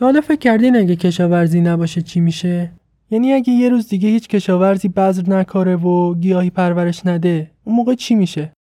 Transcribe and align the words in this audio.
تا 0.00 0.06
حالا 0.06 0.20
فکر 0.20 0.38
کردین 0.38 0.76
اگه 0.76 0.96
کشاورزی 0.96 1.60
نباشه 1.60 2.02
چی 2.02 2.20
میشه؟ 2.20 2.72
یعنی 3.10 3.32
اگه 3.32 3.52
یه 3.52 3.68
روز 3.68 3.88
دیگه 3.88 4.08
هیچ 4.08 4.28
کشاورزی 4.28 4.88
بذر 4.88 5.22
نکاره 5.30 5.76
و 5.76 6.14
گیاهی 6.14 6.50
پرورش 6.50 7.06
نده 7.06 7.50
اون 7.64 7.76
موقع 7.76 7.94
چی 7.94 8.14
میشه؟ 8.14 8.52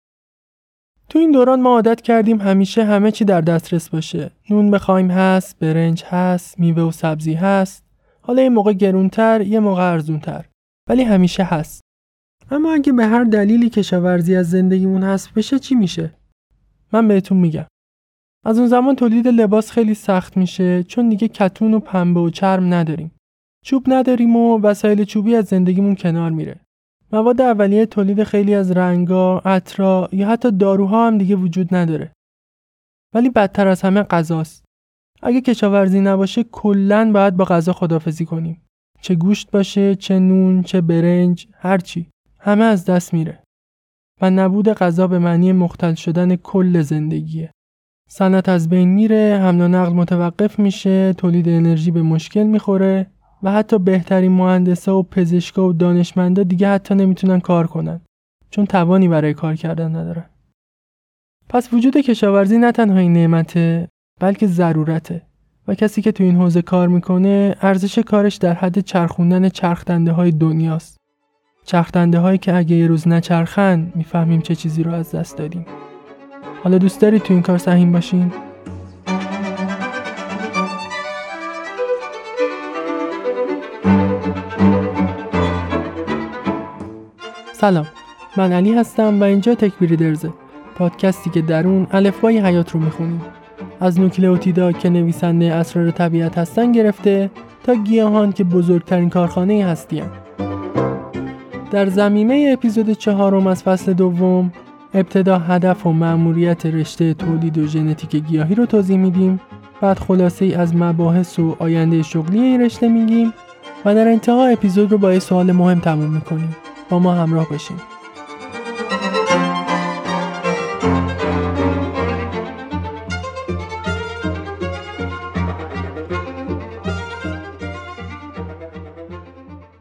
تو 1.10 1.20
این 1.20 1.32
دوران 1.32 1.62
ما 1.62 1.70
عادت 1.70 2.02
کردیم 2.02 2.42
همیشه 2.42 2.84
همه 2.84 3.12
چی 3.12 3.26
در 3.26 3.42
دسترس 3.42 3.90
باشه. 3.90 4.32
نون 4.50 4.72
بخوایم 4.72 5.12
هست 5.12 5.60
برنج 5.60 6.04
هست 6.04 6.60
میوه 6.60 6.84
و 6.84 6.92
سبزی 6.92 7.34
هست. 7.34 7.84
حالا 8.22 8.42
یه 8.42 8.50
موقع 8.50 8.74
گرونتر 8.74 9.42
یه 9.42 9.60
موقع 9.60 9.92
ارزونتر. 9.92 10.46
ولی 10.90 11.04
همیشه 11.04 11.44
هست. 11.44 11.82
اما 12.52 12.74
اگه 12.74 12.92
به 12.92 13.06
هر 13.06 13.24
دلیلی 13.24 13.70
کشاورزی 13.70 14.36
از 14.36 14.50
زندگیمون 14.50 15.04
هست 15.04 15.34
بشه 15.34 15.60
چی 15.60 15.76
میشه؟ 15.76 16.14
من 16.94 17.08
بهتون 17.08 17.38
میگم. 17.38 17.66
از 18.46 18.58
اون 18.58 18.68
زمان 18.68 18.96
تولید 18.96 19.28
لباس 19.28 19.72
خیلی 19.72 19.94
سخت 19.94 20.38
میشه 20.38 20.84
چون 20.84 21.10
دیگه 21.10 21.28
کتون 21.28 21.74
و 21.74 21.80
پنبه 21.80 22.20
و 22.20 22.30
چرم 22.30 22.74
نداریم 22.74 23.12
چوب 23.66 23.84
نداریم 23.88 24.36
و 24.36 24.60
وسایل 24.62 25.04
چوبی 25.04 25.36
از 25.36 25.46
زندگیمون 25.46 25.96
کنار 25.96 26.32
میره 26.32 26.60
مواد 27.12 27.42
اولیه 27.42 27.86
تولید 27.86 28.24
خیلی 28.24 28.56
از 28.56 28.72
رنگا، 28.72 29.40
عطرا 29.40 30.10
یا 30.12 30.30
حتی 30.30 30.52
داروها 30.52 31.08
هم 31.08 31.18
دیگه 31.18 31.36
وجود 31.36 31.76
نداره. 31.76 32.12
ولی 33.16 33.30
بدتر 33.30 33.68
از 33.68 33.82
همه 33.82 34.04
غذاست. 34.04 34.66
اگه 35.22 35.42
کشاورزی 35.42 36.00
نباشه 36.00 36.44
کلا 36.44 37.12
باید 37.12 37.38
با 37.38 37.46
غذا 37.46 37.74
خدافزی 37.74 38.26
کنیم. 38.26 38.62
چه 39.02 39.16
گوشت 39.16 39.52
باشه، 39.52 39.96
چه 39.96 40.20
نون، 40.20 40.64
چه 40.64 40.82
برنج، 40.82 41.48
هر 41.54 41.78
چی. 41.78 42.10
همه 42.40 42.64
از 42.64 42.86
دست 42.86 43.14
میره. 43.14 43.44
و 44.22 44.30
نبود 44.30 44.70
غذا 44.70 45.08
به 45.08 45.20
معنی 45.20 45.52
مختل 45.52 45.94
شدن 45.94 46.36
کل 46.36 46.82
زندگیه. 46.82 47.52
صنعت 48.12 48.50
از 48.50 48.70
بین 48.70 48.90
میره، 48.90 49.40
حمل 49.42 49.62
و 49.62 49.68
نقل 49.68 49.94
متوقف 49.94 50.60
میشه، 50.60 51.14
تولید 51.14 51.50
انرژی 51.50 51.92
به 51.92 52.02
مشکل 52.02 52.44
می‌خوره 52.44 53.08
و 53.44 53.52
حتی 53.52 53.80
بهترین 53.80 54.32
مهندسا 54.32 54.98
و 54.98 55.04
پزشکا 55.04 55.68
و 55.68 55.74
دانشمندا 55.74 56.44
دیگه 56.44 56.70
حتی 56.70 56.96
نمی‌تونن 56.96 57.40
کار 57.40 57.68
کنن 57.68 58.02
چون 58.50 58.66
توانی 58.66 59.08
برای 59.08 59.34
کار 59.34 59.56
کردن 59.56 59.96
ندارن. 59.96 60.26
پس 61.50 61.74
وجود 61.74 61.98
کشاورزی 61.98 62.58
نه 62.58 62.72
تنها 62.72 62.98
این 62.98 63.14
نعمته 63.14 63.88
بلکه 64.20 64.48
ضرورته 64.48 65.22
و 65.68 65.76
کسی 65.76 66.02
که 66.02 66.12
تو 66.12 66.24
این 66.24 66.36
حوزه 66.36 66.62
کار 66.62 66.88
می‌کنه 66.88 67.56
ارزش 67.62 68.00
کارش 68.00 68.36
در 68.36 68.54
حد 68.54 68.80
چرخوندن 68.80 69.50
چرخدنده 69.50 70.12
های 70.12 70.32
دنیاست. 70.32 70.98
چرخدنده 71.66 72.20
هایی 72.20 72.38
که 72.38 72.56
اگه 72.56 72.76
یه 72.76 72.88
روز 72.88 73.08
نچرخن 73.08 73.92
می‌فهمیم 73.96 74.42
چه 74.42 74.56
چیزی 74.56 74.84
رو 74.84 74.94
از 74.94 75.16
دست 75.16 75.38
دادیم. 75.38 75.66
حالا 76.64 76.78
دوست 76.78 77.02
دارید 77.02 77.22
تو 77.22 77.34
این 77.34 77.44
کار 77.44 77.58
سهیم 77.58 77.92
باشین؟ 77.92 78.32
سلام 87.54 87.88
من 88.38 88.52
علی 88.52 88.74
هستم 88.74 89.22
و 89.22 89.24
اینجا 89.24 89.56
تک 89.56 89.80
درزه 89.80 90.34
پادکستی 90.76 91.30
که 91.30 91.42
در 91.42 91.68
اون 91.68 91.88
الفبای 91.92 92.40
حیات 92.40 92.72
رو 92.72 92.80
می‌خونیم 92.80 93.22
از 93.80 94.00
نوکلئوتیدا 94.00 94.72
که 94.72 94.90
نویسنده 94.90 95.54
اسرار 95.54 95.92
طبیعت 95.92 96.38
هستن 96.38 96.72
گرفته 96.72 97.32
تا 97.64 97.76
گیاهان 97.76 98.32
که 98.32 98.44
بزرگترین 98.44 99.10
کارخانه 99.10 99.66
هستی 99.66 100.04
در 101.72 101.86
زمینه 101.86 102.50
اپیزود 102.54 102.92
چهارم 102.92 103.48
از 103.48 103.64
فصل 103.64 103.94
دوم 103.94 104.52
ابتدا 104.94 105.38
هدف 105.38 105.88
و 105.88 105.92
مأموریت 105.92 106.66
رشته 106.66 107.14
تولید 107.14 107.58
و 107.58 107.68
ژنتیک 107.68 108.16
گیاهی 108.16 108.56
رو 108.56 108.66
توضیح 108.66 108.98
میدیم. 108.98 109.40
بعد 109.82 110.00
خلاصه 110.00 110.46
ای 110.46 110.54
از 110.54 110.76
مباحث 110.76 111.40
و 111.40 111.56
آینده 111.60 112.04
شغلی 112.04 112.40
این 112.40 112.62
رشته 112.62 112.88
میگیم 112.88 113.34
و 113.86 113.96
در 113.96 114.08
انتها 114.08 114.48
اپیزود 114.48 114.92
رو 114.92 114.98
با 114.98 115.14
یه 115.14 115.20
سوال 115.20 115.52
مهم 115.52 115.80
تموم 115.80 116.10
می‌کنیم. 116.10 116.56
با 116.90 117.00
ما 117.00 117.14
همراه 117.14 117.50
باشین. 117.50 117.78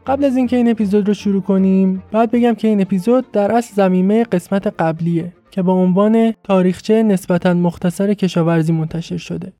قبل 0.09 0.25
از 0.25 0.37
اینکه 0.37 0.55
این 0.55 0.69
اپیزود 0.69 1.07
رو 1.07 1.13
شروع 1.13 1.41
کنیم 1.41 2.03
باید 2.11 2.31
بگم 2.31 2.53
که 2.53 2.67
این 2.67 2.81
اپیزود 2.81 3.31
در 3.31 3.51
اصل 3.51 3.75
زمینه 3.75 4.23
قسمت 4.23 4.67
قبلیه 4.67 5.33
که 5.51 5.61
با 5.61 5.73
عنوان 5.73 6.33
تاریخچه 6.43 7.03
نسبتا 7.03 7.53
مختصر 7.53 8.13
کشاورزی 8.13 8.73
منتشر 8.73 9.17
شده 9.17 9.53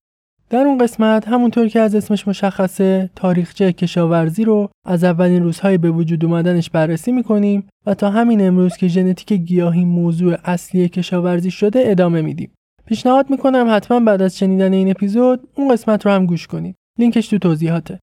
در 0.49 0.59
اون 0.59 0.77
قسمت 0.77 1.27
همونطور 1.27 1.67
که 1.67 1.79
از 1.79 1.95
اسمش 1.95 2.27
مشخصه 2.27 3.09
تاریخچه 3.15 3.73
کشاورزی 3.73 4.43
رو 4.43 4.69
از 4.85 5.03
اولین 5.03 5.43
روزهای 5.43 5.77
به 5.77 5.91
وجود 5.91 6.25
اومدنش 6.25 6.69
بررسی 6.69 7.11
می‌کنیم 7.11 7.67
و 7.85 7.93
تا 7.93 8.09
همین 8.09 8.47
امروز 8.47 8.77
که 8.77 8.87
ژنتیک 8.87 9.33
گیاهی 9.33 9.85
موضوع 9.85 10.37
اصلی 10.45 10.89
کشاورزی 10.89 11.51
شده 11.51 11.83
ادامه 11.85 12.21
میدیم. 12.21 12.51
پیشنهاد 12.85 13.29
می‌کنم 13.29 13.67
حتما 13.69 13.99
بعد 13.99 14.21
از 14.21 14.37
شنیدن 14.37 14.73
این 14.73 14.89
اپیزود 14.89 15.47
اون 15.55 15.73
قسمت 15.73 16.05
رو 16.05 16.11
هم 16.11 16.25
گوش 16.25 16.47
کنید. 16.47 16.75
لینکش 16.99 17.27
تو 17.27 17.37
توضیحاته. 17.37 17.99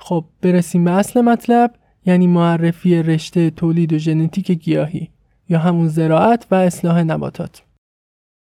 خب 0.00 0.24
برسیم 0.42 0.84
به 0.84 0.90
اصل 0.90 1.20
مطلب 1.20 1.74
یعنی 2.06 2.26
معرفی 2.26 3.02
رشته 3.02 3.50
تولید 3.50 3.92
و 3.92 3.98
ژنتیک 3.98 4.50
گیاهی 4.50 5.10
یا 5.48 5.58
همون 5.58 5.88
زراعت 5.88 6.46
و 6.50 6.54
اصلاح 6.54 7.02
نباتات. 7.02 7.62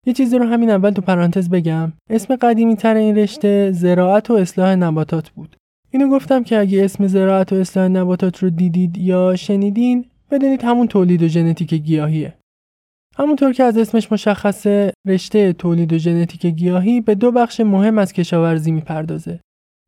یه 0.06 0.12
چیزی 0.12 0.38
رو 0.38 0.44
همین 0.44 0.70
اول 0.70 0.90
تو 0.90 1.02
پرانتز 1.02 1.50
بگم. 1.50 1.92
اسم 2.10 2.36
قدیمی 2.36 2.76
تر 2.76 2.94
این 2.94 3.16
رشته 3.16 3.72
زراعت 3.72 4.30
و 4.30 4.34
اصلاح 4.34 4.74
نباتات 4.74 5.30
بود. 5.30 5.56
اینو 5.90 6.10
گفتم 6.10 6.44
که 6.44 6.58
اگه 6.58 6.84
اسم 6.84 7.06
زراعت 7.06 7.52
و 7.52 7.56
اصلاح 7.56 7.88
نباتات 7.88 8.38
رو 8.38 8.50
دیدید 8.50 8.98
یا 8.98 9.36
شنیدین 9.36 10.04
بدونید 10.30 10.62
همون 10.64 10.86
تولید 10.86 11.22
و 11.22 11.28
ژنتیک 11.28 11.74
گیاهیه. 11.74 12.34
همونطور 13.16 13.52
که 13.52 13.64
از 13.64 13.78
اسمش 13.78 14.12
مشخصه 14.12 14.92
رشته 15.06 15.52
تولید 15.52 15.92
و 15.92 15.98
ژنتیک 15.98 16.46
گیاهی 16.46 17.00
به 17.00 17.14
دو 17.14 17.32
بخش 17.32 17.60
مهم 17.60 17.98
از 17.98 18.12
کشاورزی 18.12 18.72
می‌پردازه. 18.72 19.40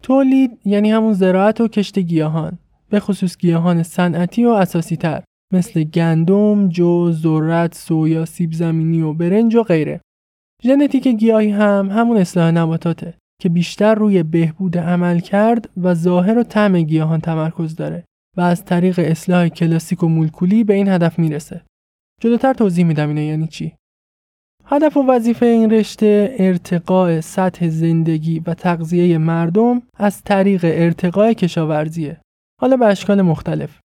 تولید 0.04 0.59
یعنی 0.65 0.91
همون 0.91 1.12
زراعت 1.12 1.60
و 1.60 1.69
کشت 1.69 1.98
گیاهان 1.98 2.59
به 2.91 3.00
خصوص 3.00 3.37
گیاهان 3.37 3.82
صنعتی 3.82 4.44
و 4.44 4.48
اساسی 4.48 4.97
تر 4.97 5.22
مثل 5.53 5.84
گندم، 5.84 6.69
جو، 6.69 7.12
ذرت، 7.12 7.75
سویا، 7.75 8.25
سیب 8.25 8.53
زمینی 8.53 9.03
و 9.03 9.12
برنج 9.12 9.54
و 9.54 9.62
غیره. 9.62 10.00
ژنتیک 10.62 11.09
گیاهی 11.09 11.50
هم 11.50 11.91
همون 11.91 12.16
اصلاح 12.16 12.50
نباتاته 12.50 13.14
که 13.43 13.48
بیشتر 13.48 13.94
روی 13.94 14.22
بهبود 14.22 14.78
عمل 14.78 15.20
کرد 15.20 15.70
و 15.76 15.94
ظاهر 15.94 16.38
و 16.38 16.43
طعم 16.43 16.82
گیاهان 16.82 17.20
تمرکز 17.20 17.76
داره 17.76 18.04
و 18.37 18.41
از 18.41 18.64
طریق 18.64 18.98
اصلاح 18.98 19.48
کلاسیک 19.48 20.03
و 20.03 20.09
مولکولی 20.09 20.64
به 20.64 20.75
این 20.75 20.88
هدف 20.88 21.19
می‌رسه. 21.19 21.62
جلوتر 22.20 22.54
توضیح 22.54 22.84
میدم 22.84 23.09
اینه 23.09 23.25
یعنی 23.25 23.47
چی. 23.47 23.72
هدف 24.66 24.97
و 24.97 25.06
وظیفه 25.06 25.47
این 25.47 25.70
رشته 25.70 26.36
ارتقاء 26.38 27.20
سطح 27.20 27.69
زندگی 27.69 28.42
و 28.47 28.54
تغذیه 28.54 29.19
مردم 29.19 29.82
از 29.97 30.22
طریق 30.22 30.60
ارتقاء 30.64 31.32
کشاورزیه. 31.32 32.20
حالا 32.60 32.76
به 32.76 32.86
اشکال 32.86 33.22
مختلف. 33.22 33.80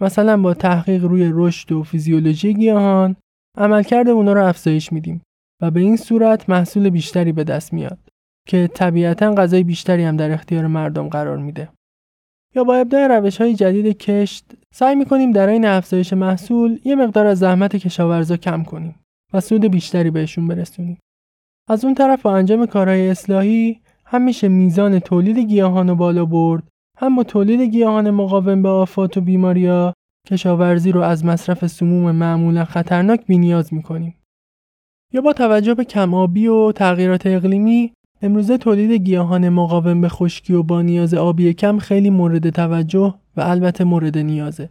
مثلا 0.00 0.42
با 0.42 0.54
تحقیق 0.54 1.04
روی 1.04 1.30
رشد 1.34 1.72
و 1.72 1.82
فیزیولوژی 1.82 2.54
گیاهان 2.54 3.16
عملکرد 3.58 4.08
اونا 4.08 4.32
رو 4.32 4.46
افزایش 4.46 4.92
میدیم 4.92 5.22
و 5.62 5.70
به 5.70 5.80
این 5.80 5.96
صورت 5.96 6.50
محصول 6.50 6.90
بیشتری 6.90 7.32
به 7.32 7.44
دست 7.44 7.72
میاد 7.72 7.98
که 8.48 8.70
طبیعتا 8.74 9.34
غذای 9.34 9.64
بیشتری 9.64 10.02
هم 10.02 10.16
در 10.16 10.30
اختیار 10.30 10.66
مردم 10.66 11.08
قرار 11.08 11.36
میده. 11.36 11.68
یا 12.54 12.64
با 12.64 12.74
ابداع 12.74 13.06
روش 13.06 13.40
های 13.40 13.54
جدید 13.54 13.98
کشت 13.98 14.44
سعی 14.74 14.94
می‌کنیم 14.94 15.30
در 15.30 15.48
این 15.48 15.64
افزایش 15.64 16.12
محصول 16.12 16.80
یه 16.84 16.94
مقدار 16.94 17.26
از 17.26 17.38
زحمت 17.38 17.76
کشاورزا 17.76 18.36
کم 18.36 18.62
کنیم 18.62 18.94
و 19.32 19.40
سود 19.40 19.64
بیشتری 19.64 20.10
بهشون 20.10 20.48
برسونیم. 20.48 20.98
از 21.68 21.84
اون 21.84 21.94
طرف 21.94 22.22
با 22.22 22.36
انجام 22.36 22.66
کارهای 22.66 23.08
اصلاحی 23.08 23.80
هم 24.06 24.22
میشه 24.22 24.48
میزان 24.48 24.98
تولید 24.98 25.38
گیاهان 25.38 25.88
رو 25.88 25.94
بالا 25.94 26.24
برد 26.24 26.62
هم 26.98 27.16
با 27.16 27.22
تولید 27.22 27.60
گیاهان 27.60 28.10
مقاوم 28.10 28.62
به 28.62 28.68
آفات 28.68 29.16
و 29.16 29.20
بیماریا 29.20 29.94
کشاورزی 30.26 30.92
رو 30.92 31.00
از 31.00 31.24
مصرف 31.24 31.66
سموم 31.66 32.12
معمولا 32.12 32.64
خطرناک 32.64 33.26
بینیاز 33.26 33.74
می‌کنیم. 33.74 34.16
یا 35.12 35.20
با 35.20 35.32
توجه 35.32 35.74
به 35.74 35.84
کمآبی 35.84 36.46
و 36.46 36.72
تغییرات 36.72 37.26
اقلیمی 37.26 37.92
امروزه 38.22 38.58
تولید 38.58 38.92
گیاهان 38.92 39.48
مقاوم 39.48 40.00
به 40.00 40.08
خشکی 40.08 40.52
و 40.52 40.62
با 40.62 40.82
نیاز 40.82 41.14
آبی 41.14 41.54
کم 41.54 41.78
خیلی 41.78 42.10
مورد 42.10 42.50
توجه 42.50 43.14
و 43.36 43.40
البته 43.40 43.84
مورد 43.84 44.18
نیازه. 44.18 44.70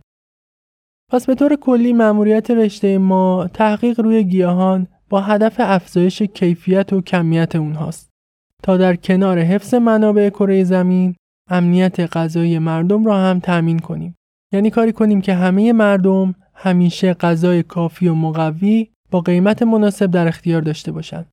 پس 1.11 1.25
به 1.25 1.35
طور 1.35 1.55
کلی 1.55 1.93
مأموریت 1.93 2.51
رشته 2.51 2.97
ما 2.97 3.49
تحقیق 3.53 3.99
روی 3.99 4.23
گیاهان 4.23 4.87
با 5.09 5.21
هدف 5.21 5.55
افزایش 5.59 6.21
کیفیت 6.21 6.93
و 6.93 7.01
کمیت 7.01 7.55
اونهاست 7.55 8.09
تا 8.63 8.77
در 8.77 8.95
کنار 8.95 9.39
حفظ 9.39 9.73
منابع 9.73 10.29
کره 10.29 10.63
زمین 10.63 11.15
امنیت 11.49 11.99
غذایی 11.99 12.59
مردم 12.59 13.05
را 13.05 13.17
هم 13.17 13.39
تأمین 13.39 13.79
کنیم. 13.79 14.15
یعنی 14.53 14.69
کاری 14.69 14.91
کنیم 14.91 15.21
که 15.21 15.33
همه 15.33 15.73
مردم 15.73 16.35
همیشه 16.53 17.13
غذای 17.13 17.63
کافی 17.63 18.07
و 18.07 18.13
مقوی 18.13 18.87
با 19.11 19.21
قیمت 19.21 19.63
مناسب 19.63 20.11
در 20.11 20.27
اختیار 20.27 20.61
داشته 20.61 20.91
باشند. 20.91 21.29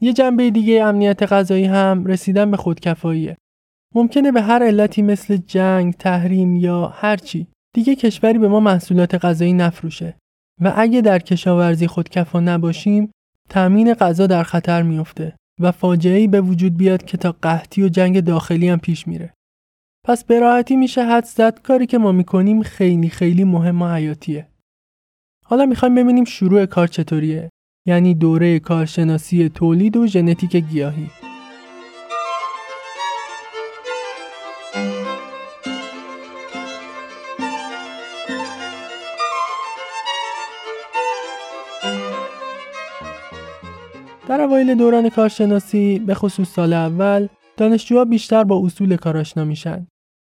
یه 0.00 0.12
جنبه 0.12 0.50
دیگه 0.50 0.84
امنیت 0.84 1.22
غذایی 1.22 1.64
هم 1.64 2.06
رسیدن 2.06 2.50
به 2.50 2.56
خودکفاییه. 2.56 3.36
ممکنه 3.94 4.32
به 4.32 4.42
هر 4.42 4.62
علتی 4.62 5.02
مثل 5.02 5.36
جنگ، 5.36 5.94
تحریم 5.94 6.56
یا 6.56 6.86
هر 6.86 7.16
چی 7.16 7.46
دیگه 7.74 7.94
کشوری 7.94 8.38
به 8.38 8.48
ما 8.48 8.60
محصولات 8.60 9.24
غذایی 9.24 9.52
نفروشه 9.52 10.16
و 10.60 10.72
اگه 10.76 11.00
در 11.00 11.18
کشاورزی 11.18 11.86
خودکفا 11.86 12.40
نباشیم 12.40 13.10
تأمین 13.48 13.94
غذا 13.94 14.26
در 14.26 14.42
خطر 14.42 14.82
میفته 14.82 15.36
و 15.60 15.72
فاجعه‌ای 15.72 16.26
به 16.26 16.40
وجود 16.40 16.76
بیاد 16.76 17.04
که 17.04 17.16
تا 17.16 17.36
قحطی 17.42 17.82
و 17.82 17.88
جنگ 17.88 18.20
داخلی 18.20 18.68
هم 18.68 18.78
پیش 18.78 19.08
میره. 19.08 19.34
پس 20.06 20.24
به 20.24 20.40
راحتی 20.40 20.76
میشه 20.76 21.04
حد 21.04 21.24
زد 21.24 21.62
کاری 21.62 21.86
که 21.86 21.98
ما 21.98 22.12
می‌کنیم 22.12 22.62
خیلی 22.62 23.08
خیلی 23.08 23.44
مهم 23.44 23.82
و 23.82 23.94
حیاتیه. 23.94 24.48
حالا 25.46 25.66
می‌خوایم 25.66 25.94
ببینیم 25.94 26.24
شروع 26.24 26.66
کار 26.66 26.86
چطوریه 26.86 27.50
یعنی 27.86 28.14
دوره 28.14 28.58
کارشناسی 28.58 29.48
تولید 29.48 29.96
و 29.96 30.06
ژنتیک 30.06 30.56
گیاهی. 30.56 31.19
در 44.30 44.40
اوایل 44.40 44.74
دوران 44.74 45.08
کارشناسی 45.08 45.98
به 45.98 46.14
خصوص 46.14 46.48
سال 46.48 46.72
اول 46.72 47.28
دانشجوها 47.56 48.04
بیشتر 48.04 48.44
با 48.44 48.66
اصول 48.66 48.96
کار 48.96 49.16
آشنا 49.16 49.44
میشن. 49.44 49.86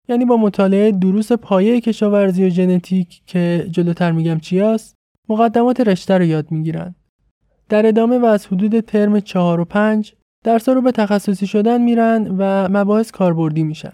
یعنی 0.08 0.24
با 0.24 0.36
مطالعه 0.36 0.92
دروس 0.92 1.32
پایه 1.32 1.80
کشاورزی 1.80 2.46
و 2.46 2.48
ژنتیک 2.48 3.22
که 3.26 3.66
جلوتر 3.70 4.12
میگم 4.12 4.38
چیاست 4.38 4.94
مقدمات 5.28 5.80
رشته 5.80 6.18
رو 6.18 6.24
یاد 6.24 6.50
می‌گیرن. 6.50 6.94
در 7.68 7.86
ادامه 7.86 8.18
و 8.18 8.24
از 8.24 8.46
حدود 8.46 8.80
ترم 8.80 9.20
4 9.20 9.60
و 9.60 9.64
5 9.64 10.14
درس 10.44 10.68
رو 10.68 10.82
به 10.82 10.92
تخصصی 10.92 11.46
شدن 11.46 11.80
میرن 11.80 12.36
و 12.38 12.68
مباحث 12.68 13.10
کاربردی 13.10 13.62
میشن. 13.62 13.92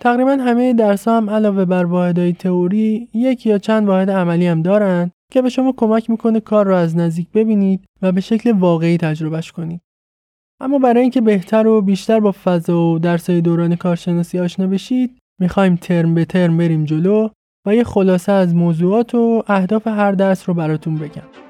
تقریبا 0.00 0.32
همه 0.32 0.72
درس 0.72 1.08
هم 1.08 1.30
علاوه 1.30 1.64
بر 1.64 1.84
واحدهای 1.84 2.32
تئوری 2.32 3.08
یک 3.14 3.46
یا 3.46 3.58
چند 3.58 3.88
واحد 3.88 4.10
عملی 4.10 4.46
هم 4.46 4.62
دارن 4.62 5.10
که 5.32 5.42
به 5.42 5.48
شما 5.48 5.74
کمک 5.76 6.10
می‌کنه 6.10 6.40
کار 6.40 6.66
رو 6.66 6.74
از 6.74 6.96
نزدیک 6.96 7.30
ببینید 7.30 7.84
و 8.02 8.12
به 8.12 8.20
شکل 8.20 8.52
واقعی 8.52 8.96
تجربهش 8.96 9.52
کنید. 9.52 9.80
اما 10.60 10.78
برای 10.78 11.02
اینکه 11.02 11.20
بهتر 11.20 11.66
و 11.66 11.82
بیشتر 11.82 12.20
با 12.20 12.34
فضا 12.44 12.80
و 12.80 12.98
درسای 12.98 13.40
دوران 13.40 13.76
کارشناسی 13.76 14.38
آشنا 14.38 14.66
بشید 14.66 15.18
می‌خوایم 15.40 15.76
ترم 15.76 16.14
به 16.14 16.24
ترم 16.24 16.56
بریم 16.56 16.84
جلو 16.84 17.28
و 17.66 17.74
یه 17.74 17.84
خلاصه 17.84 18.32
از 18.32 18.54
موضوعات 18.54 19.14
و 19.14 19.42
اهداف 19.46 19.86
هر 19.86 20.12
درس 20.12 20.48
رو 20.48 20.54
براتون 20.54 20.96
بگم. 20.98 21.45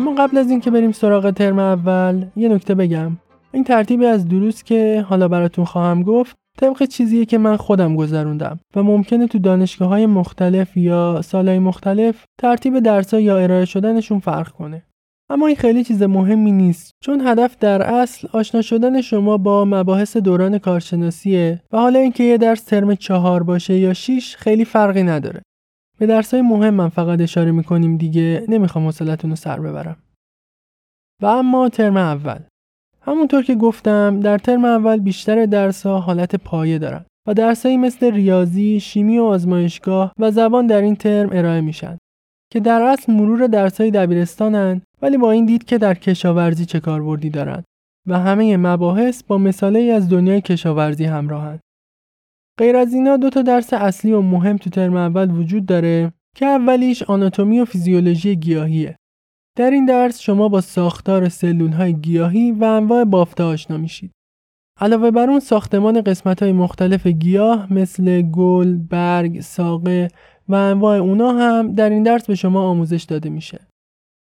اما 0.00 0.14
قبل 0.14 0.38
از 0.38 0.50
اینکه 0.50 0.70
بریم 0.70 0.92
سراغ 0.92 1.30
ترم 1.30 1.58
اول 1.58 2.24
یه 2.36 2.48
نکته 2.48 2.74
بگم. 2.74 3.16
این 3.52 3.64
ترتیبی 3.64 4.06
از 4.06 4.28
دروس 4.28 4.62
که 4.62 5.04
حالا 5.08 5.28
براتون 5.28 5.64
خواهم 5.64 6.02
گفت 6.02 6.36
طبق 6.58 6.82
چیزیه 6.82 7.24
که 7.24 7.38
من 7.38 7.56
خودم 7.56 7.96
گذروندم 7.96 8.60
و 8.76 8.82
ممکنه 8.82 9.26
تو 9.26 9.38
دانشگاه 9.38 9.88
های 9.88 10.06
مختلف 10.06 10.76
یا 10.76 11.22
سالهای 11.22 11.58
مختلف 11.58 12.24
ترتیب 12.38 12.78
درسها 12.78 13.20
یا 13.20 13.38
ارائه 13.38 13.64
شدنشون 13.64 14.18
فرق 14.18 14.48
کنه. 14.48 14.82
اما 15.30 15.46
این 15.46 15.56
خیلی 15.56 15.84
چیز 15.84 16.02
مهمی 16.02 16.52
نیست 16.52 16.92
چون 17.04 17.26
هدف 17.26 17.56
در 17.58 17.82
اصل 17.82 18.28
آشنا 18.32 18.62
شدن 18.62 19.00
شما 19.00 19.36
با 19.36 19.64
مباحث 19.64 20.16
دوران 20.16 20.58
کارشناسیه 20.58 21.60
و 21.72 21.78
حالا 21.78 21.98
اینکه 21.98 22.24
یه 22.24 22.38
درس 22.38 22.64
ترم 22.64 22.94
چهار 22.94 23.42
باشه 23.42 23.78
یا 23.78 23.94
شیش 23.94 24.36
خیلی 24.36 24.64
فرقی 24.64 25.02
نداره. 25.02 25.42
به 26.00 26.06
درسای 26.06 26.42
مهم 26.42 26.74
من 26.74 26.88
فقط 26.88 27.20
اشاره 27.20 27.50
می‌کنیم 27.50 27.96
دیگه 27.96 28.44
نمی‌خوام 28.48 28.84
حوصلتون 28.84 29.30
رو 29.30 29.36
سر 29.36 29.60
ببرم 29.60 29.96
و 31.22 31.26
اما 31.26 31.68
ترم 31.68 31.96
اول 31.96 32.38
همونطور 33.02 33.42
که 33.42 33.54
گفتم 33.54 34.20
در 34.20 34.38
ترم 34.38 34.64
اول 34.64 34.98
بیشتر 35.00 35.46
درسها 35.46 36.00
حالت 36.00 36.36
پایه 36.36 36.78
دارن 36.78 37.04
و 37.28 37.34
درسایی 37.34 37.76
مثل 37.76 38.12
ریاضی، 38.12 38.80
شیمی 38.80 39.18
و 39.18 39.24
آزمایشگاه 39.24 40.12
و 40.18 40.30
زبان 40.30 40.66
در 40.66 40.80
این 40.80 40.96
ترم 40.96 41.28
ارائه 41.32 41.60
میشن 41.60 41.98
که 42.52 42.60
در 42.60 42.82
اصل 42.82 43.12
مرور 43.12 43.46
درسای 43.46 43.90
دبیرستانن 43.90 44.82
ولی 45.02 45.18
با 45.18 45.30
این 45.30 45.46
دید 45.46 45.64
که 45.64 45.78
در 45.78 45.94
کشاورزی 45.94 46.64
چه 46.64 46.80
کاربردی 46.80 47.30
دارن 47.30 47.64
و 48.08 48.18
همه 48.18 48.56
مباحث 48.56 49.22
با 49.22 49.38
مثالی 49.38 49.90
از 49.90 50.08
دنیای 50.08 50.40
کشاورزی 50.40 51.04
همراهن. 51.04 51.60
غیر 52.60 52.76
از 52.76 52.94
اینا 52.94 53.16
دو 53.16 53.30
تا 53.30 53.42
درس 53.42 53.72
اصلی 53.72 54.12
و 54.12 54.20
مهم 54.20 54.56
تو 54.56 54.70
ترم 54.70 54.96
اول 54.96 55.30
وجود 55.30 55.66
داره 55.66 56.12
که 56.36 56.46
اولیش 56.46 57.02
آناتومی 57.02 57.60
و 57.60 57.64
فیزیولوژی 57.64 58.36
گیاهیه. 58.36 58.96
در 59.56 59.70
این 59.70 59.84
درس 59.84 60.20
شما 60.20 60.48
با 60.48 60.60
ساختار 60.60 61.28
سلول 61.28 61.72
های 61.72 61.94
گیاهی 61.94 62.52
و 62.52 62.64
انواع 62.64 63.04
بافته 63.04 63.42
آشنا 63.42 63.76
میشید. 63.76 64.12
علاوه 64.80 65.10
بر 65.10 65.30
اون 65.30 65.40
ساختمان 65.40 66.00
قسمت 66.00 66.42
های 66.42 66.52
مختلف 66.52 67.06
گیاه 67.06 67.72
مثل 67.72 68.22
گل، 68.22 68.76
برگ، 68.76 69.40
ساقه 69.40 70.08
و 70.48 70.54
انواع 70.54 70.98
اونا 70.98 71.32
هم 71.32 71.74
در 71.74 71.90
این 71.90 72.02
درس 72.02 72.26
به 72.26 72.34
شما 72.34 72.62
آموزش 72.62 73.02
داده 73.02 73.28
میشه. 73.28 73.66